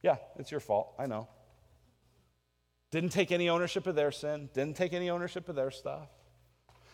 [0.02, 0.92] Yeah, it's your fault.
[0.98, 1.26] I know.
[2.90, 6.08] Didn't take any ownership of their sin, didn't take any ownership of their stuff.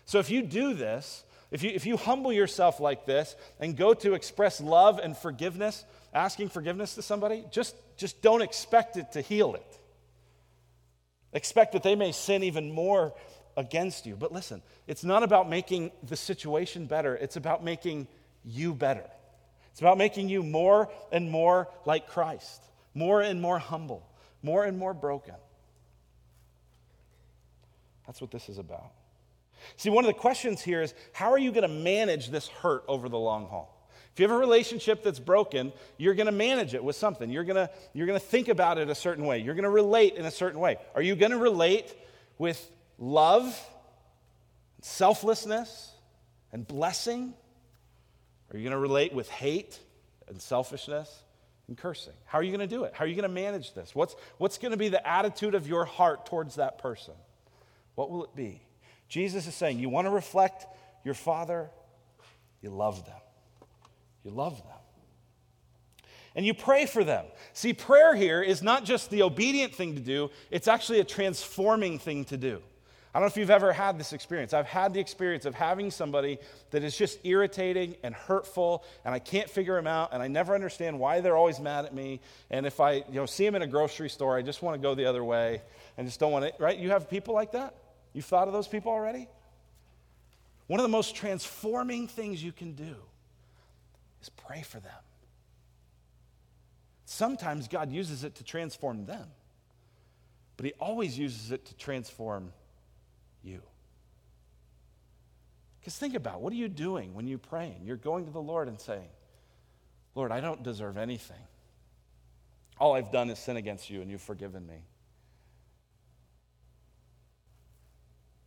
[0.04, 3.94] So if you do this, if you, if you humble yourself like this and go
[3.94, 9.20] to express love and forgiveness, asking forgiveness to somebody, just, just don't expect it to
[9.20, 9.78] heal it.
[11.32, 13.14] Expect that they may sin even more
[13.56, 14.16] against you.
[14.16, 18.08] But listen, it's not about making the situation better, it's about making
[18.44, 19.04] you better.
[19.70, 24.08] It's about making you more and more like Christ, more and more humble,
[24.42, 25.34] more and more broken.
[28.06, 28.92] That's what this is about.
[29.76, 32.84] See, one of the questions here is how are you going to manage this hurt
[32.88, 33.72] over the long haul?
[34.16, 37.28] If you have a relationship that's broken, you're going to manage it with something.
[37.28, 39.40] You're going to, you're going to think about it a certain way.
[39.40, 40.78] You're going to relate in a certain way.
[40.94, 41.94] Are you going to relate
[42.38, 43.60] with love,
[44.80, 45.92] selflessness,
[46.50, 47.34] and blessing?
[48.50, 49.78] Are you going to relate with hate
[50.28, 51.14] and selfishness
[51.68, 52.14] and cursing?
[52.24, 52.94] How are you going to do it?
[52.94, 53.94] How are you going to manage this?
[53.94, 57.12] What's, what's going to be the attitude of your heart towards that person?
[57.96, 58.62] What will it be?
[59.08, 60.66] Jesus is saying, You want to reflect
[61.04, 61.70] your Father?
[62.62, 63.20] You love them.
[64.24, 64.72] You love them.
[66.34, 67.24] and you pray for them.
[67.52, 71.98] See, prayer here is not just the obedient thing to do, it's actually a transforming
[71.98, 72.60] thing to do.
[73.14, 74.52] I don't know if you've ever had this experience.
[74.52, 76.38] I've had the experience of having somebody
[76.70, 80.54] that is just irritating and hurtful, and I can't figure them out, and I never
[80.54, 82.20] understand why they're always mad at me.
[82.50, 84.82] And if I you know, see them in a grocery store, I just want to
[84.82, 85.62] go the other way
[85.96, 86.76] and just don't want to, right?
[86.76, 87.74] You have people like that?
[88.16, 89.28] You've thought of those people already?
[90.68, 92.96] One of the most transforming things you can do
[94.22, 94.90] is pray for them.
[97.04, 99.28] Sometimes God uses it to transform them,
[100.56, 102.54] but He always uses it to transform
[103.44, 103.60] you.
[105.78, 107.82] Because think about what are you doing when you're praying?
[107.84, 109.10] You're going to the Lord and saying,
[110.14, 111.36] Lord, I don't deserve anything.
[112.80, 114.78] All I've done is sin against you, and you've forgiven me.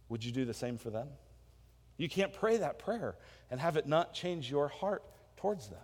[0.10, 1.08] Would you do the same for them?
[1.98, 3.16] You can't pray that prayer
[3.52, 5.04] and have it not change your heart
[5.38, 5.80] towards them.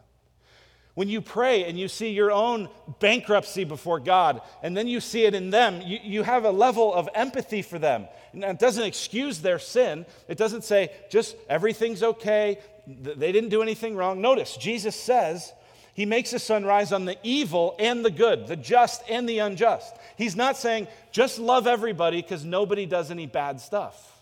[0.96, 2.70] When you pray and you see your own
[3.02, 6.94] bankruptcy before God, and then you see it in them, you, you have a level
[6.94, 8.08] of empathy for them.
[8.32, 10.06] Now, it doesn't excuse their sin.
[10.30, 14.22] It doesn't say, just everything's okay, they didn't do anything wrong.
[14.22, 15.52] Notice, Jesus says,
[15.96, 19.40] He makes the sun rise on the evil and the good, the just and the
[19.40, 19.94] unjust.
[20.18, 24.15] He's not saying, just love everybody because nobody does any bad stuff.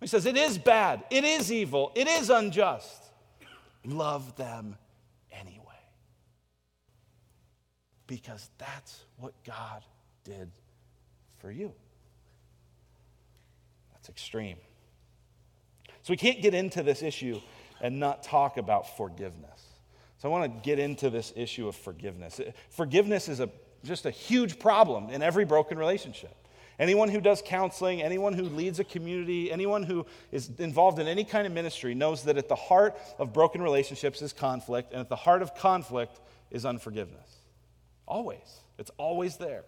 [0.00, 3.02] He says, it is bad, it is evil, it is unjust.
[3.84, 4.76] Love them
[5.32, 5.64] anyway.
[8.08, 9.84] because that's what God
[10.24, 10.50] did
[11.36, 11.72] for you.
[13.92, 14.56] That's extreme.
[16.02, 17.40] So we can't get into this issue
[17.80, 19.62] and not talk about forgiveness.
[20.16, 22.40] So I want to get into this issue of forgiveness.
[22.70, 23.48] Forgiveness is a,
[23.84, 26.34] just a huge problem in every broken relationship.
[26.78, 31.24] Anyone who does counseling, anyone who leads a community, anyone who is involved in any
[31.24, 35.08] kind of ministry knows that at the heart of broken relationships is conflict, and at
[35.08, 37.38] the heart of conflict is unforgiveness.
[38.06, 38.60] Always.
[38.78, 39.64] It's always there.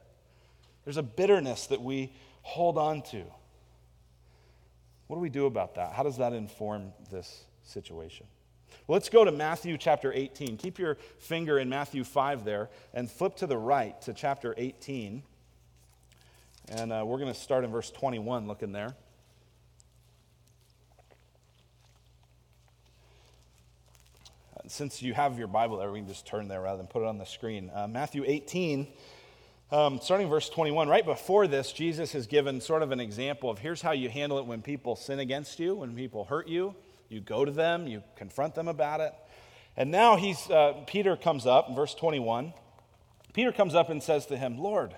[0.85, 3.25] There's a bitterness that we hold on to.
[5.09, 5.93] What do we do about that?
[5.93, 8.27] How does that inform this situation?
[8.87, 10.57] Well, let's go to Matthew chapter 18.
[10.57, 15.25] Keep your finger in Matthew 5 there and flip to the right to chapter 18.
[16.71, 18.95] And uh, we're going to start in verse 21, looking there.
[24.71, 27.09] since you have your Bible there, we can just turn there rather than put it
[27.09, 27.73] on the screen.
[27.75, 28.87] Uh, Matthew 18,
[29.73, 30.89] um, starting verse 21.
[30.89, 34.39] Right before this, Jesus has given sort of an example of here's how you handle
[34.39, 36.77] it when people sin against you, when people hurt you.
[37.09, 39.13] You go to them, you confront them about it.
[39.77, 42.53] And now he's, uh, Peter comes up in verse 21.
[43.33, 44.95] Peter comes up and says to him, Lord,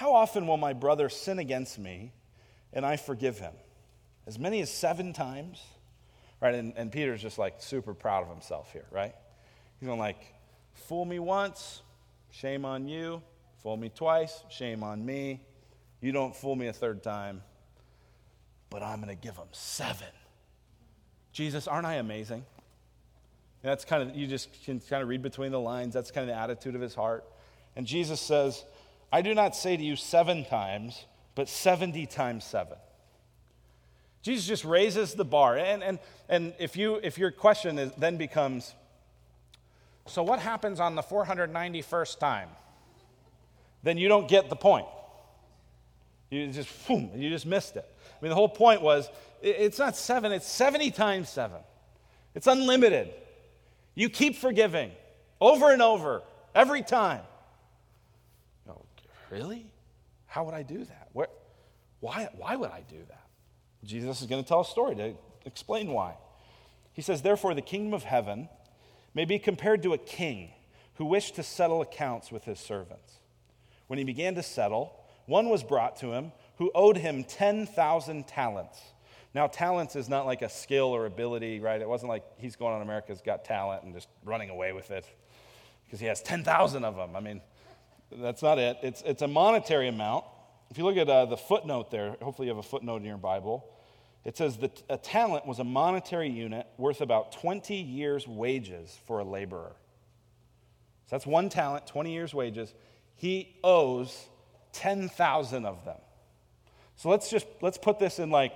[0.00, 2.12] how often will my brother sin against me
[2.72, 3.52] and I forgive him?
[4.26, 5.62] As many as seven times?
[6.40, 6.54] right?
[6.54, 9.14] And, and Peter's just like super proud of himself here, right?
[9.78, 10.34] He's going like,
[10.72, 11.82] fool me once,
[12.30, 13.22] shame on you.
[13.62, 15.42] Fool me twice, shame on me.
[16.00, 17.42] You don't fool me a third time,
[18.70, 20.08] but I'm going to give him seven.
[21.32, 22.44] Jesus, aren't I amazing?
[23.62, 25.92] And that's kind of, you just can kind of read between the lines.
[25.92, 27.26] That's kind of the attitude of his heart.
[27.76, 28.64] And Jesus says,
[29.12, 32.76] I do not say to you seven times, but 70 times seven.
[34.22, 35.56] Jesus just raises the bar.
[35.56, 38.74] And, and, and if, you, if your question is, then becomes,
[40.06, 42.48] so what happens on the 491st time?
[43.82, 44.86] Then you don't get the point.
[46.30, 47.84] You just, boom, you just missed it.
[47.86, 49.08] I mean, the whole point was
[49.42, 51.58] it's not seven, it's 70 times seven.
[52.34, 53.12] It's unlimited.
[53.94, 54.92] You keep forgiving
[55.40, 56.22] over and over,
[56.54, 57.22] every time.
[59.30, 59.66] Really?
[60.26, 61.08] How would I do that?
[61.12, 61.28] Where,
[62.00, 63.26] why, why would I do that?
[63.84, 65.14] Jesus is going to tell a story to
[65.44, 66.14] explain why.
[66.92, 68.48] He says, Therefore, the kingdom of heaven
[69.14, 70.50] may be compared to a king
[70.94, 73.20] who wished to settle accounts with his servants.
[73.86, 74.92] When he began to settle,
[75.26, 78.78] one was brought to him who owed him 10,000 talents.
[79.32, 81.80] Now, talents is not like a skill or ability, right?
[81.80, 85.06] It wasn't like he's going on America's Got Talent and just running away with it
[85.86, 87.16] because he has 10,000 of them.
[87.16, 87.40] I mean,
[88.12, 88.78] that's not it.
[88.82, 90.24] It's, it's a monetary amount
[90.70, 93.16] if you look at uh, the footnote there, hopefully you have a footnote in your
[93.16, 93.68] Bible,
[94.24, 99.18] it says that a talent was a monetary unit worth about 20 years' wages for
[99.18, 99.74] a laborer.
[101.06, 102.72] So that's one talent, 20 years' wages.
[103.16, 104.28] He owes
[104.72, 105.96] 10,000 of them.
[106.96, 108.52] So let's just let's put this in like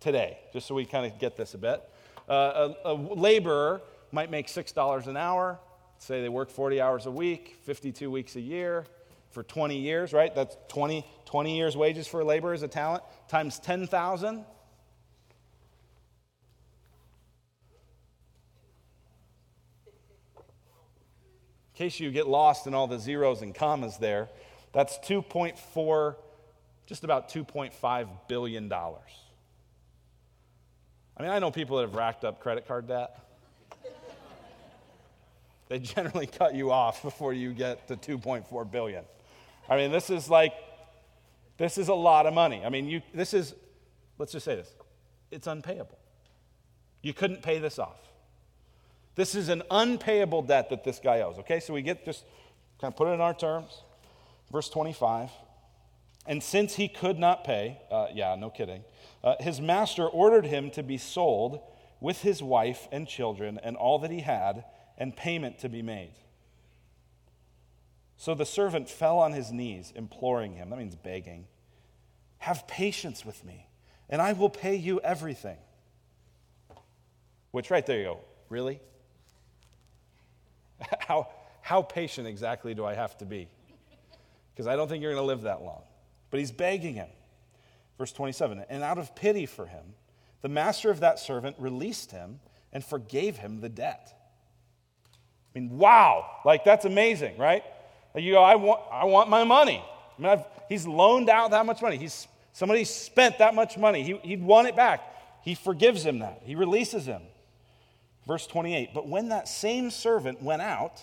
[0.00, 1.82] today, just so we kind of get this a bit.
[2.28, 5.58] Uh, a, a laborer might make $6 an hour.
[5.98, 8.84] Say they work 40 hours a week, 52 weeks a year
[9.30, 10.34] for 20 years, right?
[10.34, 14.36] That's 20, 20 years' wages for labor as a talent times 10,000.
[14.38, 14.44] In
[21.74, 24.30] case you get lost in all the zeros and commas there,
[24.72, 26.16] that's 2.4,
[26.86, 29.10] just about 2.5 billion dollars.
[31.18, 33.18] I mean, I know people that have racked up credit card debt.
[35.68, 39.04] They generally cut you off before you get to 2.4 billion.
[39.68, 40.52] I mean, this is like,
[41.58, 42.62] this is a lot of money.
[42.64, 43.54] I mean, you, this is,
[44.18, 44.72] let's just say this
[45.30, 45.98] it's unpayable.
[47.02, 47.98] You couldn't pay this off.
[49.14, 51.38] This is an unpayable debt that this guy owes.
[51.38, 52.24] Okay, so we get just
[52.80, 53.82] kind of put it in our terms.
[54.52, 55.30] Verse 25.
[56.26, 58.84] And since he could not pay, uh, yeah, no kidding,
[59.24, 61.60] uh, his master ordered him to be sold
[62.00, 64.64] with his wife and children and all that he had,
[64.98, 66.12] and payment to be made.
[68.16, 70.70] So the servant fell on his knees, imploring him.
[70.70, 71.46] That means begging.
[72.38, 73.68] Have patience with me,
[74.08, 75.58] and I will pay you everything.
[77.50, 78.20] Which, right there you go.
[78.48, 78.80] Really?
[81.00, 81.28] How,
[81.62, 83.48] how patient exactly do I have to be?
[84.52, 85.82] Because I don't think you're going to live that long.
[86.30, 87.08] But he's begging him.
[87.98, 89.94] Verse 27 And out of pity for him,
[90.42, 92.40] the master of that servant released him
[92.72, 94.15] and forgave him the debt.
[95.56, 97.64] I mean, wow, like that's amazing, right?
[98.14, 99.82] Like you go, I want, I want my money.
[99.82, 101.96] I mean, I've, he's loaned out that much money.
[101.96, 104.02] He's, somebody spent that much money.
[104.02, 105.00] He, he'd want it back.
[105.42, 107.22] He forgives him that, he releases him.
[108.26, 111.02] Verse 28 But when that same servant went out,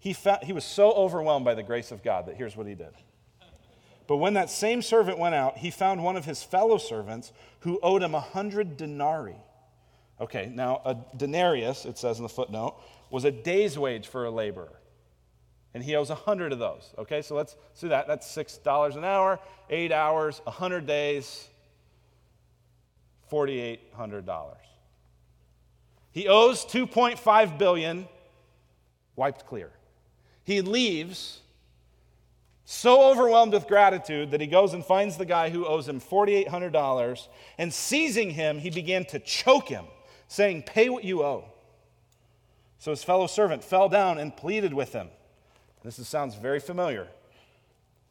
[0.00, 2.74] he, found, he was so overwhelmed by the grace of God that here's what he
[2.74, 2.94] did.
[4.08, 7.78] But when that same servant went out, he found one of his fellow servants who
[7.80, 9.36] owed him a hundred denarii.
[10.20, 14.30] Okay, now a denarius, it says in the footnote, was a day's wage for a
[14.30, 14.72] laborer.
[15.74, 16.92] And he owes a hundred of those.
[16.98, 18.08] Okay, so let's see that.
[18.08, 19.38] That's six dollars an hour,
[19.70, 21.46] eight hours, a hundred days,
[23.28, 24.56] forty-eight hundred dollars.
[26.10, 28.08] He owes 2.5 billion,
[29.14, 29.70] wiped clear.
[30.42, 31.40] He leaves
[32.64, 37.28] so overwhelmed with gratitude that he goes and finds the guy who owes him $4,800,
[37.56, 39.84] and seizing him, he began to choke him,
[40.28, 41.44] saying, Pay what you owe.
[42.78, 45.08] So his fellow servant fell down and pleaded with him.
[45.82, 47.08] This is, sounds very familiar.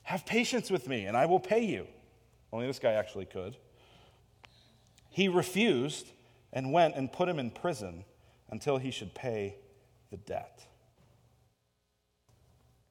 [0.03, 1.87] Have patience with me, and I will pay you.
[2.51, 3.57] Only this guy actually could.
[5.09, 6.11] He refused
[6.53, 8.03] and went and put him in prison
[8.49, 9.55] until he should pay
[10.11, 10.65] the debt.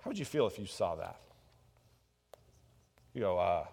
[0.02, 1.20] How would you feel if you saw that?
[3.14, 3.64] You go, uh,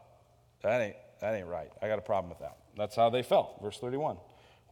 [0.61, 1.69] that ain't, that ain't right.
[1.81, 2.57] I got a problem with that.
[2.77, 3.61] That's how they felt.
[3.61, 4.17] Verse 31.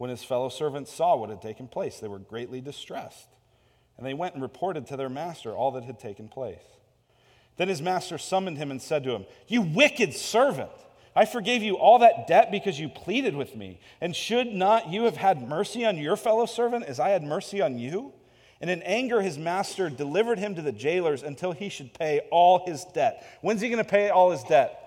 [0.02, 3.28] When his fellow servants saw what had taken place, they were greatly distressed.
[3.96, 6.64] And they went and reported to their master all that had taken place.
[7.56, 10.72] Then his master summoned him and said to him, You wicked servant!
[11.14, 13.78] I forgave you all that debt because you pleaded with me.
[14.00, 17.62] And should not you have had mercy on your fellow servant as I had mercy
[17.62, 18.12] on you?
[18.60, 22.66] And in anger, his master delivered him to the jailers until he should pay all
[22.66, 23.24] his debt.
[23.40, 24.80] When's he going to pay all his debt?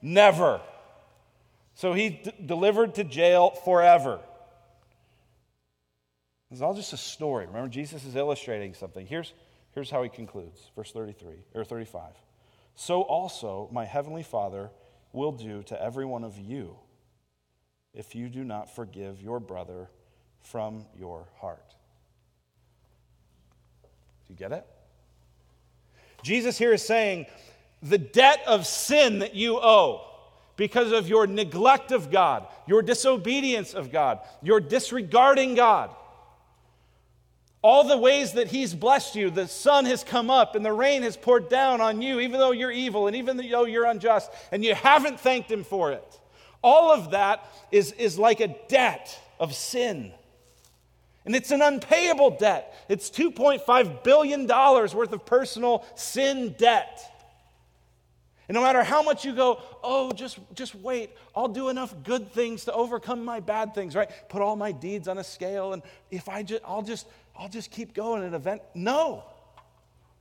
[0.00, 0.62] Never.
[1.76, 4.18] So he d- delivered to jail forever.
[6.50, 7.46] It's all just a story.
[7.46, 9.06] Remember, Jesus is illustrating something.
[9.06, 9.34] Here's,
[9.72, 12.12] here's how he concludes, verse 33 or 35.
[12.76, 14.70] So also my heavenly Father
[15.12, 16.76] will do to every one of you
[17.92, 19.90] if you do not forgive your brother
[20.40, 21.74] from your heart.
[24.26, 24.66] Do you get it?
[26.22, 27.26] Jesus here is saying
[27.82, 30.15] the debt of sin that you owe
[30.56, 35.90] because of your neglect of God, your disobedience of God, your disregarding God
[37.66, 41.02] all the ways that He's blessed you, the sun has come up and the rain
[41.02, 44.64] has poured down on you, even though you're evil and even though you're unjust, and
[44.64, 46.20] you haven't thanked Him for it.
[46.62, 50.12] All of that is, is like a debt of sin.
[51.24, 52.72] And it's an unpayable debt.
[52.88, 57.15] It's $2.5 billion worth of personal sin debt.
[58.48, 62.32] And no matter how much you go, oh, just, just wait, I'll do enough good
[62.32, 64.08] things to overcome my bad things, right?
[64.28, 67.72] Put all my deeds on a scale, and if I just, I'll just, I'll just
[67.72, 68.62] keep going and event.
[68.74, 69.24] No,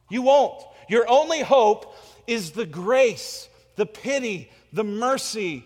[0.10, 0.64] you won't.
[0.90, 5.64] Your only hope is the grace, the pity, the mercy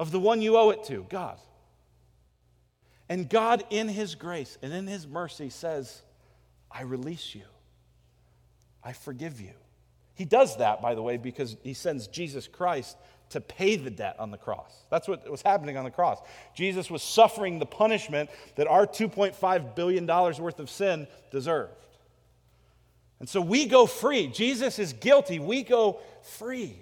[0.00, 1.38] of the one you owe it to, God.
[3.08, 6.02] And God, in His grace and in His mercy, says,
[6.70, 7.42] I release you,
[8.82, 9.52] I forgive you.
[10.20, 12.98] He does that, by the way, because He sends Jesus Christ
[13.30, 14.84] to pay the debt on the cross.
[14.90, 16.18] That's what was happening on the cross.
[16.54, 21.72] Jesus was suffering the punishment that our $2.5 billion worth of sin deserved.
[23.18, 24.26] And so we go free.
[24.26, 25.38] Jesus is guilty.
[25.38, 26.76] We go free.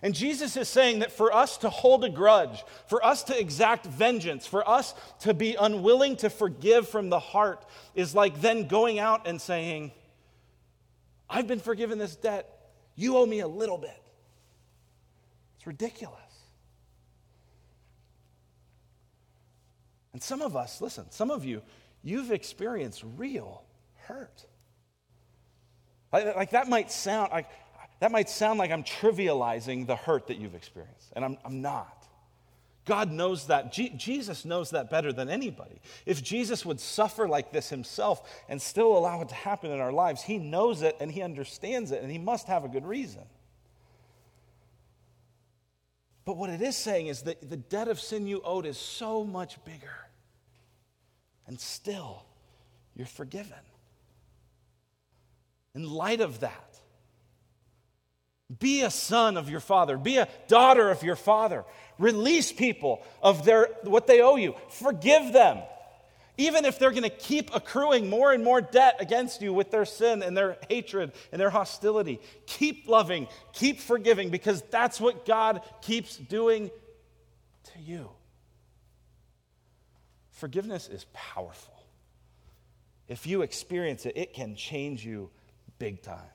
[0.00, 3.84] And Jesus is saying that for us to hold a grudge, for us to exact
[3.84, 7.62] vengeance, for us to be unwilling to forgive from the heart
[7.94, 9.92] is like then going out and saying,
[11.28, 12.56] I've been forgiven this debt.
[13.00, 14.02] You owe me a little bit.
[15.56, 16.18] It's ridiculous.
[20.12, 21.62] And some of us, listen, some of you,
[22.02, 23.64] you've experienced real
[24.02, 24.44] hurt.
[26.12, 27.46] Like, that might sound like
[28.00, 31.99] that might sound like I'm trivializing the hurt that you've experienced, and I'm, I'm not.
[32.86, 33.72] God knows that.
[33.72, 35.80] Je- Jesus knows that better than anybody.
[36.06, 39.92] If Jesus would suffer like this himself and still allow it to happen in our
[39.92, 43.22] lives, he knows it and he understands it, and he must have a good reason.
[46.24, 49.24] But what it is saying is that the debt of sin you owed is so
[49.24, 50.06] much bigger.
[51.46, 52.24] And still,
[52.94, 53.58] you're forgiven.
[55.74, 56.69] In light of that,
[58.58, 61.64] be a son of your father, be a daughter of your father.
[61.98, 64.54] Release people of their what they owe you.
[64.70, 65.58] Forgive them.
[66.38, 69.84] Even if they're going to keep accruing more and more debt against you with their
[69.84, 75.60] sin and their hatred and their hostility, keep loving, keep forgiving, because that's what God
[75.82, 76.70] keeps doing
[77.64, 78.08] to you.
[80.30, 81.74] Forgiveness is powerful.
[83.06, 85.28] If you experience it, it can change you
[85.78, 86.30] big time.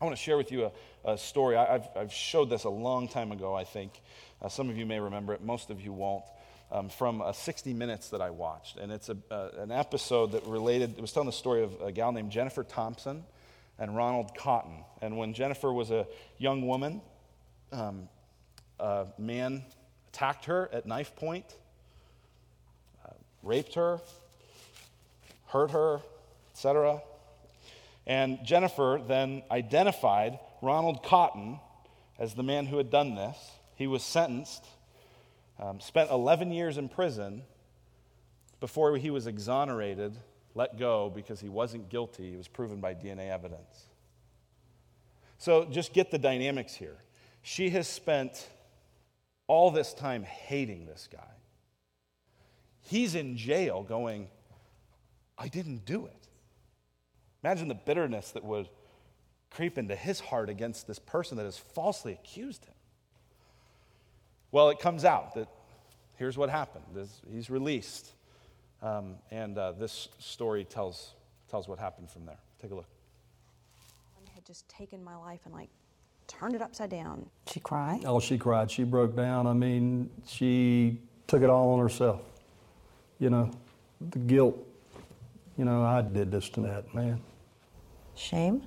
[0.00, 0.70] I want to share with you
[1.04, 1.56] a, a story.
[1.56, 3.92] I, have I've showed this a long time ago, I think.
[4.40, 6.24] Uh, some of you may remember it, most of you won't
[6.72, 8.78] um, from uh, 60 Minutes that I watched.
[8.78, 11.92] And it's a, uh, an episode that related, it was telling the story of a
[11.92, 13.24] gal named Jennifer Thompson
[13.78, 14.84] and Ronald Cotton.
[15.02, 16.06] And when Jennifer was a
[16.38, 17.02] young woman,
[17.70, 18.08] um,
[18.78, 19.62] a man
[20.08, 21.44] attacked her at knife point,
[23.04, 23.10] uh,
[23.42, 24.00] raped her,
[25.48, 26.00] hurt her,
[26.52, 27.02] etc.
[28.10, 31.60] And Jennifer then identified Ronald Cotton
[32.18, 33.36] as the man who had done this.
[33.76, 34.64] He was sentenced
[35.60, 37.42] um, spent 11 years in prison
[38.58, 40.16] before he was exonerated,
[40.56, 42.32] let go because he wasn't guilty.
[42.32, 43.86] He was proven by DNA evidence.
[45.38, 46.96] So just get the dynamics here.
[47.42, 48.48] She has spent
[49.46, 51.30] all this time hating this guy.
[52.80, 54.26] He's in jail going,
[55.38, 56.19] I didn't do it.
[57.42, 58.68] Imagine the bitterness that would
[59.50, 62.74] creep into his heart against this person that has falsely accused him.
[64.52, 65.48] Well, it comes out that
[66.16, 66.84] here's what happened.
[66.94, 68.12] This, he's released.
[68.82, 71.14] Um, and uh, this story tells,
[71.50, 72.38] tells what happened from there.
[72.60, 72.88] Take a look.
[74.34, 75.68] had just taken my life and like
[76.26, 77.26] turned it upside down.
[77.52, 78.04] She cried?
[78.04, 78.70] Oh, she cried.
[78.70, 79.46] She broke down.
[79.46, 82.22] I mean, she took it all on herself.
[83.18, 83.50] You know,
[84.00, 84.56] the guilt.
[85.60, 87.20] You know, I did this to that man.
[88.14, 88.62] Shame?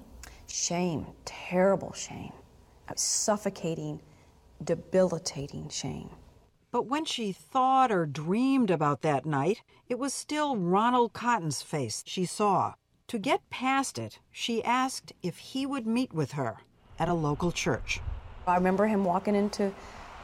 [0.48, 2.34] Shame, terrible shame,
[2.96, 4.00] suffocating
[4.64, 6.12] debilitating shame.
[6.70, 12.04] But when she thought or dreamed about that night, it was still Ronald Cotton's face
[12.06, 12.76] she saw.
[13.08, 16.58] To get past it, she asked if he would meet with her
[17.00, 18.02] at a local church.
[18.46, 19.74] I remember him walking into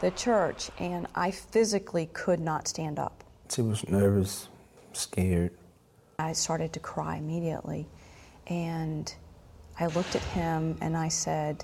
[0.01, 3.23] the church, and I physically could not stand up.
[3.51, 4.49] She was nervous,
[4.93, 5.53] scared.
[6.19, 7.87] I started to cry immediately,
[8.47, 9.11] and
[9.79, 11.63] I looked at him and I said,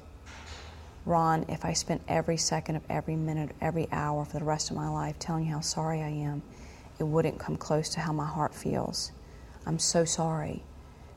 [1.06, 4.78] Ron, if I spent every second of every minute, every hour for the rest of
[4.78, 6.42] my life telling you how sorry I am,
[6.98, 9.12] it wouldn't come close to how my heart feels.
[9.66, 10.64] I'm so sorry.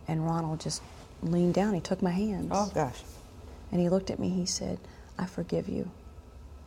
[0.08, 0.82] And Ronald just
[1.22, 1.74] leaned down.
[1.74, 2.50] He took my hands.
[2.50, 3.02] Oh, gosh.
[3.70, 4.30] And he looked at me.
[4.30, 4.80] He said,
[5.16, 5.90] I forgive you.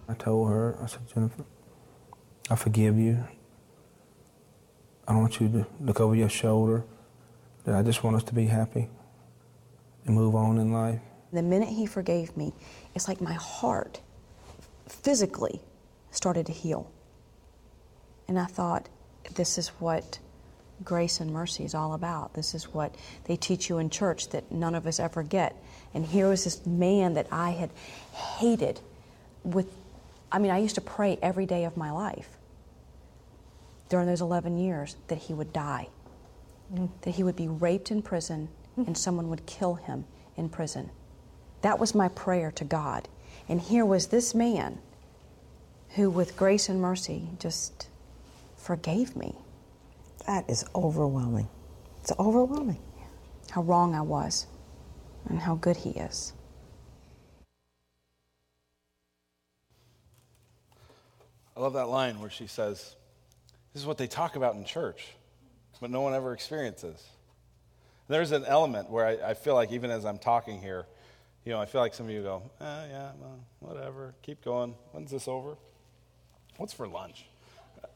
[0.07, 1.43] I told her, I said, Jennifer,
[2.49, 3.26] I forgive you.
[5.08, 6.84] I don't want you to look over your shoulder.
[7.66, 8.89] That I just want us to be happy
[10.06, 10.99] and move on in life.
[11.32, 12.54] The minute he forgave me,
[12.95, 14.02] it's like my heart
[14.88, 15.62] physically
[16.10, 16.91] started to heal.
[18.28, 18.89] And I thought,
[19.36, 20.20] this is what
[20.84, 22.34] grace and mercy is all about.
[22.34, 22.95] This is what
[23.26, 25.56] they teach you in church that none of us ever get.
[25.93, 27.70] And here was this man that I had
[28.14, 28.80] hated
[29.43, 29.68] with,
[30.32, 32.38] I mean, I used to pray every day of my life
[33.91, 35.85] during those 11 years that he would die,
[36.73, 36.89] mm.
[37.01, 38.47] that he would be raped in prison
[38.79, 38.87] mm.
[38.87, 40.05] and someone would kill him
[40.37, 40.89] in prison.
[41.61, 43.09] That was my prayer to God.
[43.49, 44.79] And here was this man
[45.95, 47.89] who, with grace and mercy, just
[48.55, 49.35] forgave me.
[50.25, 51.49] That is overwhelming.
[51.99, 52.79] It's overwhelming.
[53.51, 54.47] How wrong I was
[55.27, 56.31] and how good he is.
[61.57, 62.95] I love that line where she says,
[63.74, 65.07] This is what they talk about in church,
[65.80, 67.01] but no one ever experiences.
[68.07, 70.86] There's an element where I, I feel like, even as I'm talking here,
[71.43, 74.76] You know, I feel like some of you go, eh, yeah, well, whatever, keep going.
[74.91, 75.57] When's this over?
[76.57, 77.26] What's for lunch?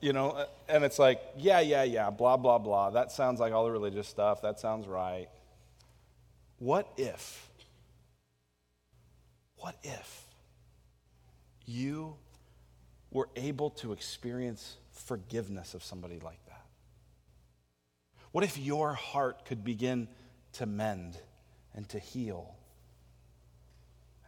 [0.01, 2.89] You know, and it's like, yeah, yeah, yeah, blah, blah, blah.
[2.89, 4.41] That sounds like all the religious stuff.
[4.41, 5.27] That sounds right.
[6.57, 7.49] What if,
[9.57, 10.23] what if
[11.65, 12.15] you
[13.11, 16.65] were able to experience forgiveness of somebody like that?
[18.31, 20.09] What if your heart could begin
[20.53, 21.17] to mend
[21.73, 22.55] and to heal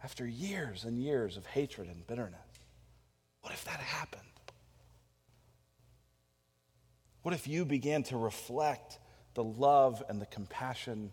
[0.02, 2.40] after years and years of hatred and bitterness?
[3.42, 4.22] What if that happened?
[7.22, 8.98] What if you began to reflect
[9.34, 11.12] the love and the compassion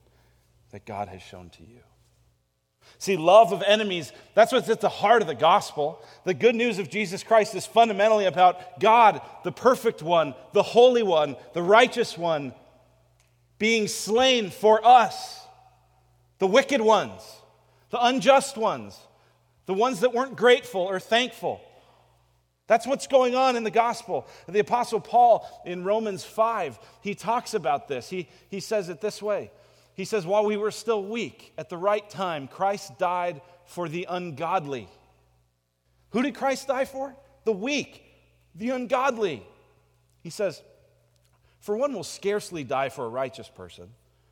[0.72, 1.82] that God has shown to you?
[2.97, 6.03] See, love of enemies, that's what's at the heart of the gospel.
[6.23, 11.03] The good news of Jesus Christ is fundamentally about God, the perfect one, the holy
[11.03, 12.53] one, the righteous one,
[13.57, 15.41] being slain for us,
[16.39, 17.21] the wicked ones,
[17.89, 18.97] the unjust ones,
[19.65, 21.61] the ones that weren't grateful or thankful.
[22.67, 24.27] That's what's going on in the gospel.
[24.47, 28.09] The Apostle Paul in Romans 5, he talks about this.
[28.09, 29.51] He, he says it this way
[29.95, 34.05] He says, While we were still weak, at the right time, Christ died for the
[34.09, 34.87] ungodly.
[36.11, 37.15] Who did Christ die for?
[37.45, 38.03] The weak,
[38.53, 39.45] the ungodly.
[40.21, 40.61] He says,
[41.59, 43.89] For one will scarcely die for a righteous person,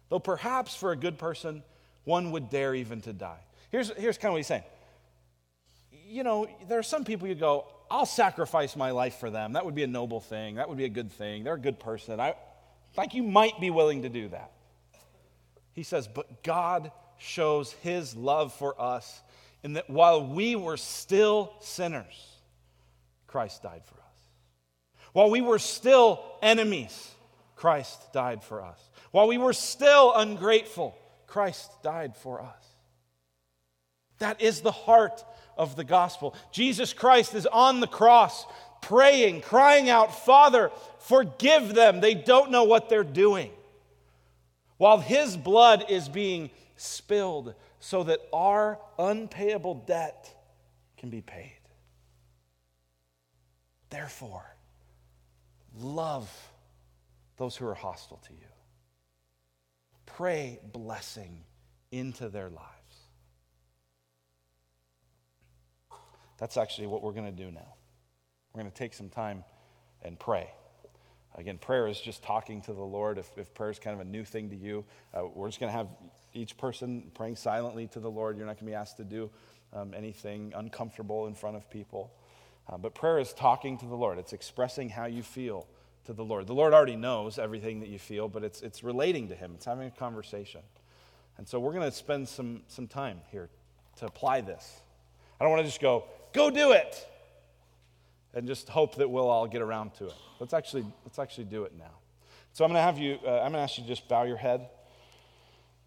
[0.09, 1.63] though perhaps for a good person,
[2.03, 3.39] one would dare even to die.
[3.71, 4.63] Here's, here's kind of what he's saying.
[6.07, 9.53] You know, there are some people you go, I'll sacrifice my life for them.
[9.53, 10.55] That would be a noble thing.
[10.55, 11.43] That would be a good thing.
[11.43, 12.19] They're a good person.
[12.19, 12.35] I
[12.95, 14.52] think you might be willing to do that.
[15.73, 19.21] He says, but God shows his love for us
[19.63, 22.27] in that while we were still sinners,
[23.27, 23.99] Christ died for us.
[25.13, 27.11] While we were still enemies,
[27.55, 28.79] Christ died for us.
[29.11, 30.95] While we were still ungrateful,
[31.27, 32.65] Christ died for us.
[34.19, 35.23] That is the heart
[35.57, 36.35] of the gospel.
[36.51, 38.45] Jesus Christ is on the cross,
[38.81, 42.01] praying, crying out, Father, forgive them.
[42.01, 43.51] They don't know what they're doing.
[44.83, 50.35] While his blood is being spilled so that our unpayable debt
[50.97, 51.61] can be paid.
[53.89, 54.43] Therefore,
[55.79, 56.29] love
[57.37, 58.49] those who are hostile to you.
[60.05, 61.45] Pray blessing
[61.93, 62.97] into their lives.
[66.39, 67.75] That's actually what we're going to do now.
[68.51, 69.45] We're going to take some time
[70.01, 70.49] and pray.
[71.35, 73.17] Again, prayer is just talking to the Lord.
[73.17, 75.71] If, if prayer is kind of a new thing to you, uh, we're just going
[75.71, 75.87] to have
[76.33, 78.37] each person praying silently to the Lord.
[78.37, 79.29] You're not going to be asked to do
[79.73, 82.11] um, anything uncomfortable in front of people.
[82.69, 85.67] Uh, but prayer is talking to the Lord, it's expressing how you feel
[86.05, 86.47] to the Lord.
[86.47, 89.65] The Lord already knows everything that you feel, but it's, it's relating to Him, it's
[89.65, 90.61] having a conversation.
[91.37, 93.49] And so we're going to spend some, some time here
[93.97, 94.81] to apply this.
[95.39, 97.07] I don't want to just go, go do it,
[98.33, 100.13] and just hope that we'll all get around to it.
[100.39, 101.91] Let's actually, let's actually do it now.
[102.53, 104.23] So I'm going to have you, uh, I'm going to ask you to just bow
[104.23, 104.69] your head,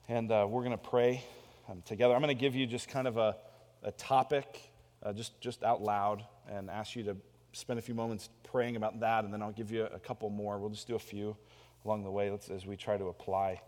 [0.09, 1.25] and uh, we're going to pray
[1.69, 2.15] um, together.
[2.15, 3.37] I'm going to give you just kind of a,
[3.83, 4.71] a topic,
[5.03, 7.17] uh, just, just out loud, and ask you to
[7.53, 10.59] spend a few moments praying about that, and then I'll give you a couple more.
[10.59, 11.37] We'll just do a few
[11.85, 13.61] along the way as we try to apply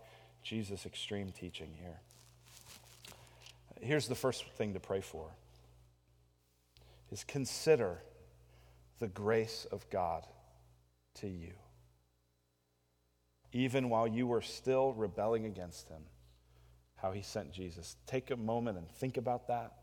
[0.43, 1.99] Jesus' extreme teaching here.
[3.81, 5.29] Here's the first thing to pray for
[7.11, 7.99] is consider
[8.99, 10.27] the grace of God
[11.15, 11.53] to you.
[13.51, 16.03] Even while you were still rebelling against him,
[16.95, 17.95] how he sent Jesus.
[18.05, 19.73] Take a moment and think about that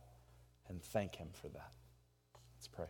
[0.68, 1.72] and thank him for that.
[2.56, 2.86] Let's pray.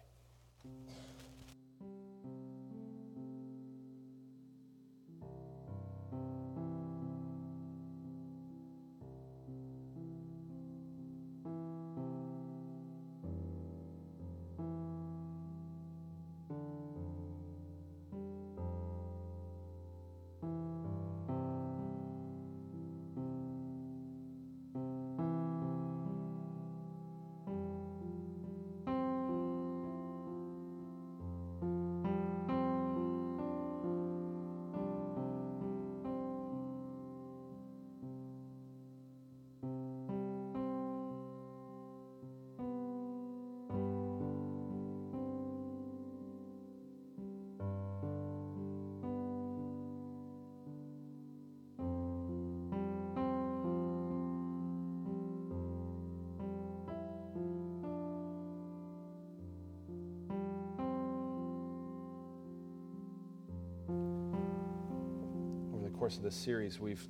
[66.06, 67.04] Course of this series, we've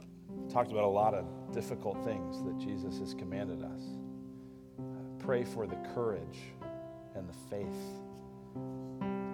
[0.50, 3.82] talked about a lot of difficult things that Jesus has commanded us.
[5.18, 6.38] pray for the courage
[7.14, 7.76] and the faith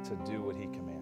[0.03, 1.01] to do what He commands.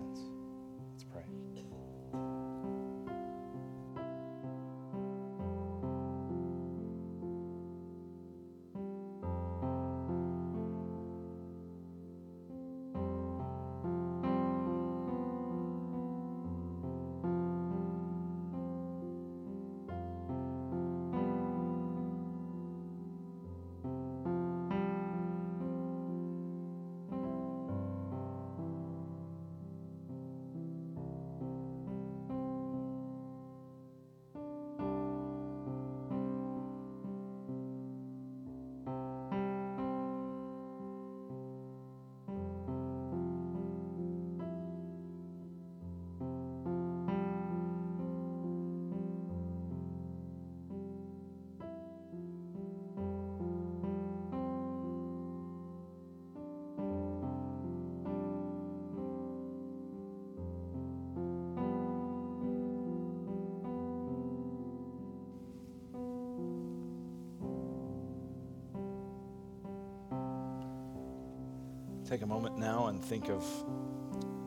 [72.11, 73.45] Take a moment now and think of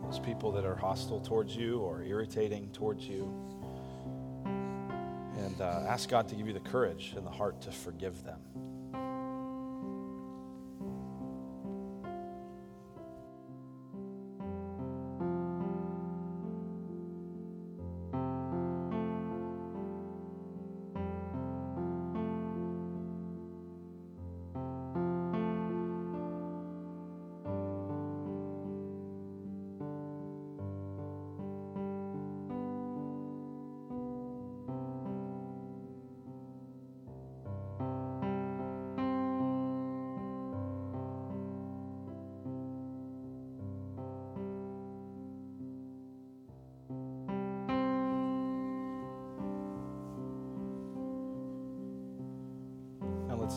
[0.03, 3.33] those people that are hostile towards you or irritating towards you.
[4.43, 8.41] And uh, ask God to give you the courage and the heart to forgive them.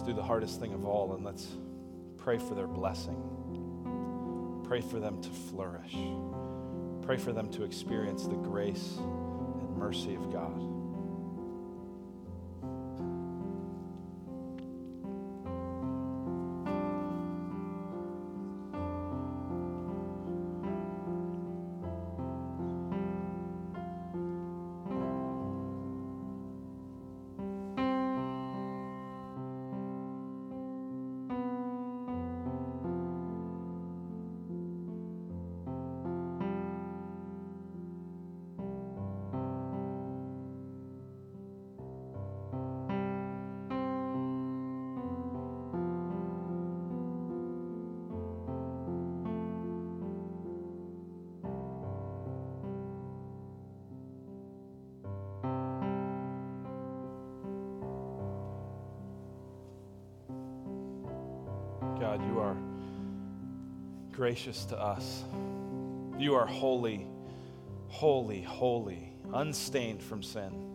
[0.06, 1.48] Do the hardest thing of all and let's
[2.16, 3.20] pray for their blessing.
[4.62, 5.96] Pray for them to flourish.
[7.02, 10.75] Pray for them to experience the grace and mercy of God.
[64.26, 65.22] Gracious to us.
[66.18, 67.06] You are holy,
[67.86, 70.68] holy, holy, unstained from sin,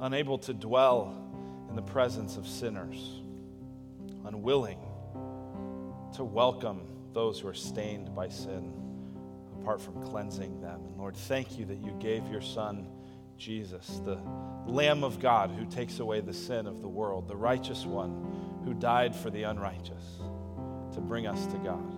[0.00, 1.12] unable to dwell
[1.68, 3.20] in the presence of sinners,
[4.24, 4.78] unwilling
[6.14, 6.82] to welcome
[7.12, 8.72] those who are stained by sin
[9.60, 10.82] apart from cleansing them.
[10.86, 12.86] And Lord, thank you that you gave your Son,
[13.36, 14.20] Jesus, the
[14.64, 18.74] Lamb of God who takes away the sin of the world, the righteous one who
[18.74, 20.20] died for the unrighteous
[20.92, 21.96] to bring us to God.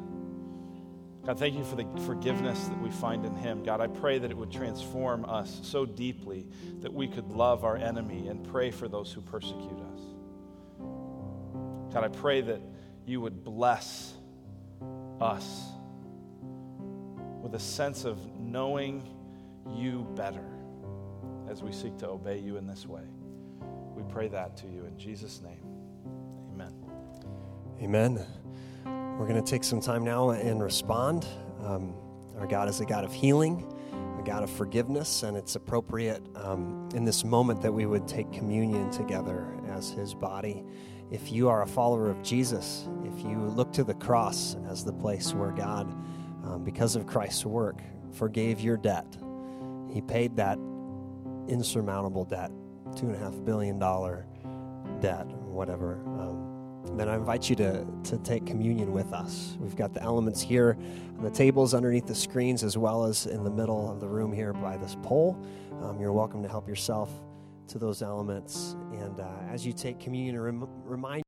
[1.24, 3.62] God, thank you for the forgiveness that we find in Him.
[3.62, 6.48] God, I pray that it would transform us so deeply
[6.80, 10.00] that we could love our enemy and pray for those who persecute us.
[11.92, 12.60] God, I pray that
[13.06, 14.14] you would bless
[15.20, 15.62] us
[17.40, 19.08] with a sense of knowing
[19.70, 20.48] you better
[21.48, 23.02] as we seek to obey you in this way.
[23.94, 25.64] We pray that to you in Jesus' name.
[26.52, 26.74] Amen.
[27.80, 28.41] Amen.
[29.22, 31.28] We're going to take some time now and respond.
[31.62, 31.94] Um,
[32.40, 33.72] our God is a God of healing,
[34.18, 38.32] a God of forgiveness, and it's appropriate um, in this moment that we would take
[38.32, 40.64] communion together as His body.
[41.12, 44.92] If you are a follower of Jesus, if you look to the cross as the
[44.92, 45.88] place where God,
[46.42, 49.06] um, because of Christ's work, forgave your debt,
[49.88, 50.58] He paid that
[51.46, 52.50] insurmountable debt,
[52.96, 54.26] two and a half billion dollar
[54.98, 56.02] debt, whatever.
[56.96, 59.56] Then I invite you to, to take communion with us.
[59.60, 60.76] We've got the elements here
[61.16, 64.32] on the tables underneath the screens, as well as in the middle of the room
[64.32, 65.42] here by this pole.
[65.82, 67.10] Um, you're welcome to help yourself
[67.68, 68.76] to those elements.
[68.92, 71.20] And uh, as you take communion, rem- remind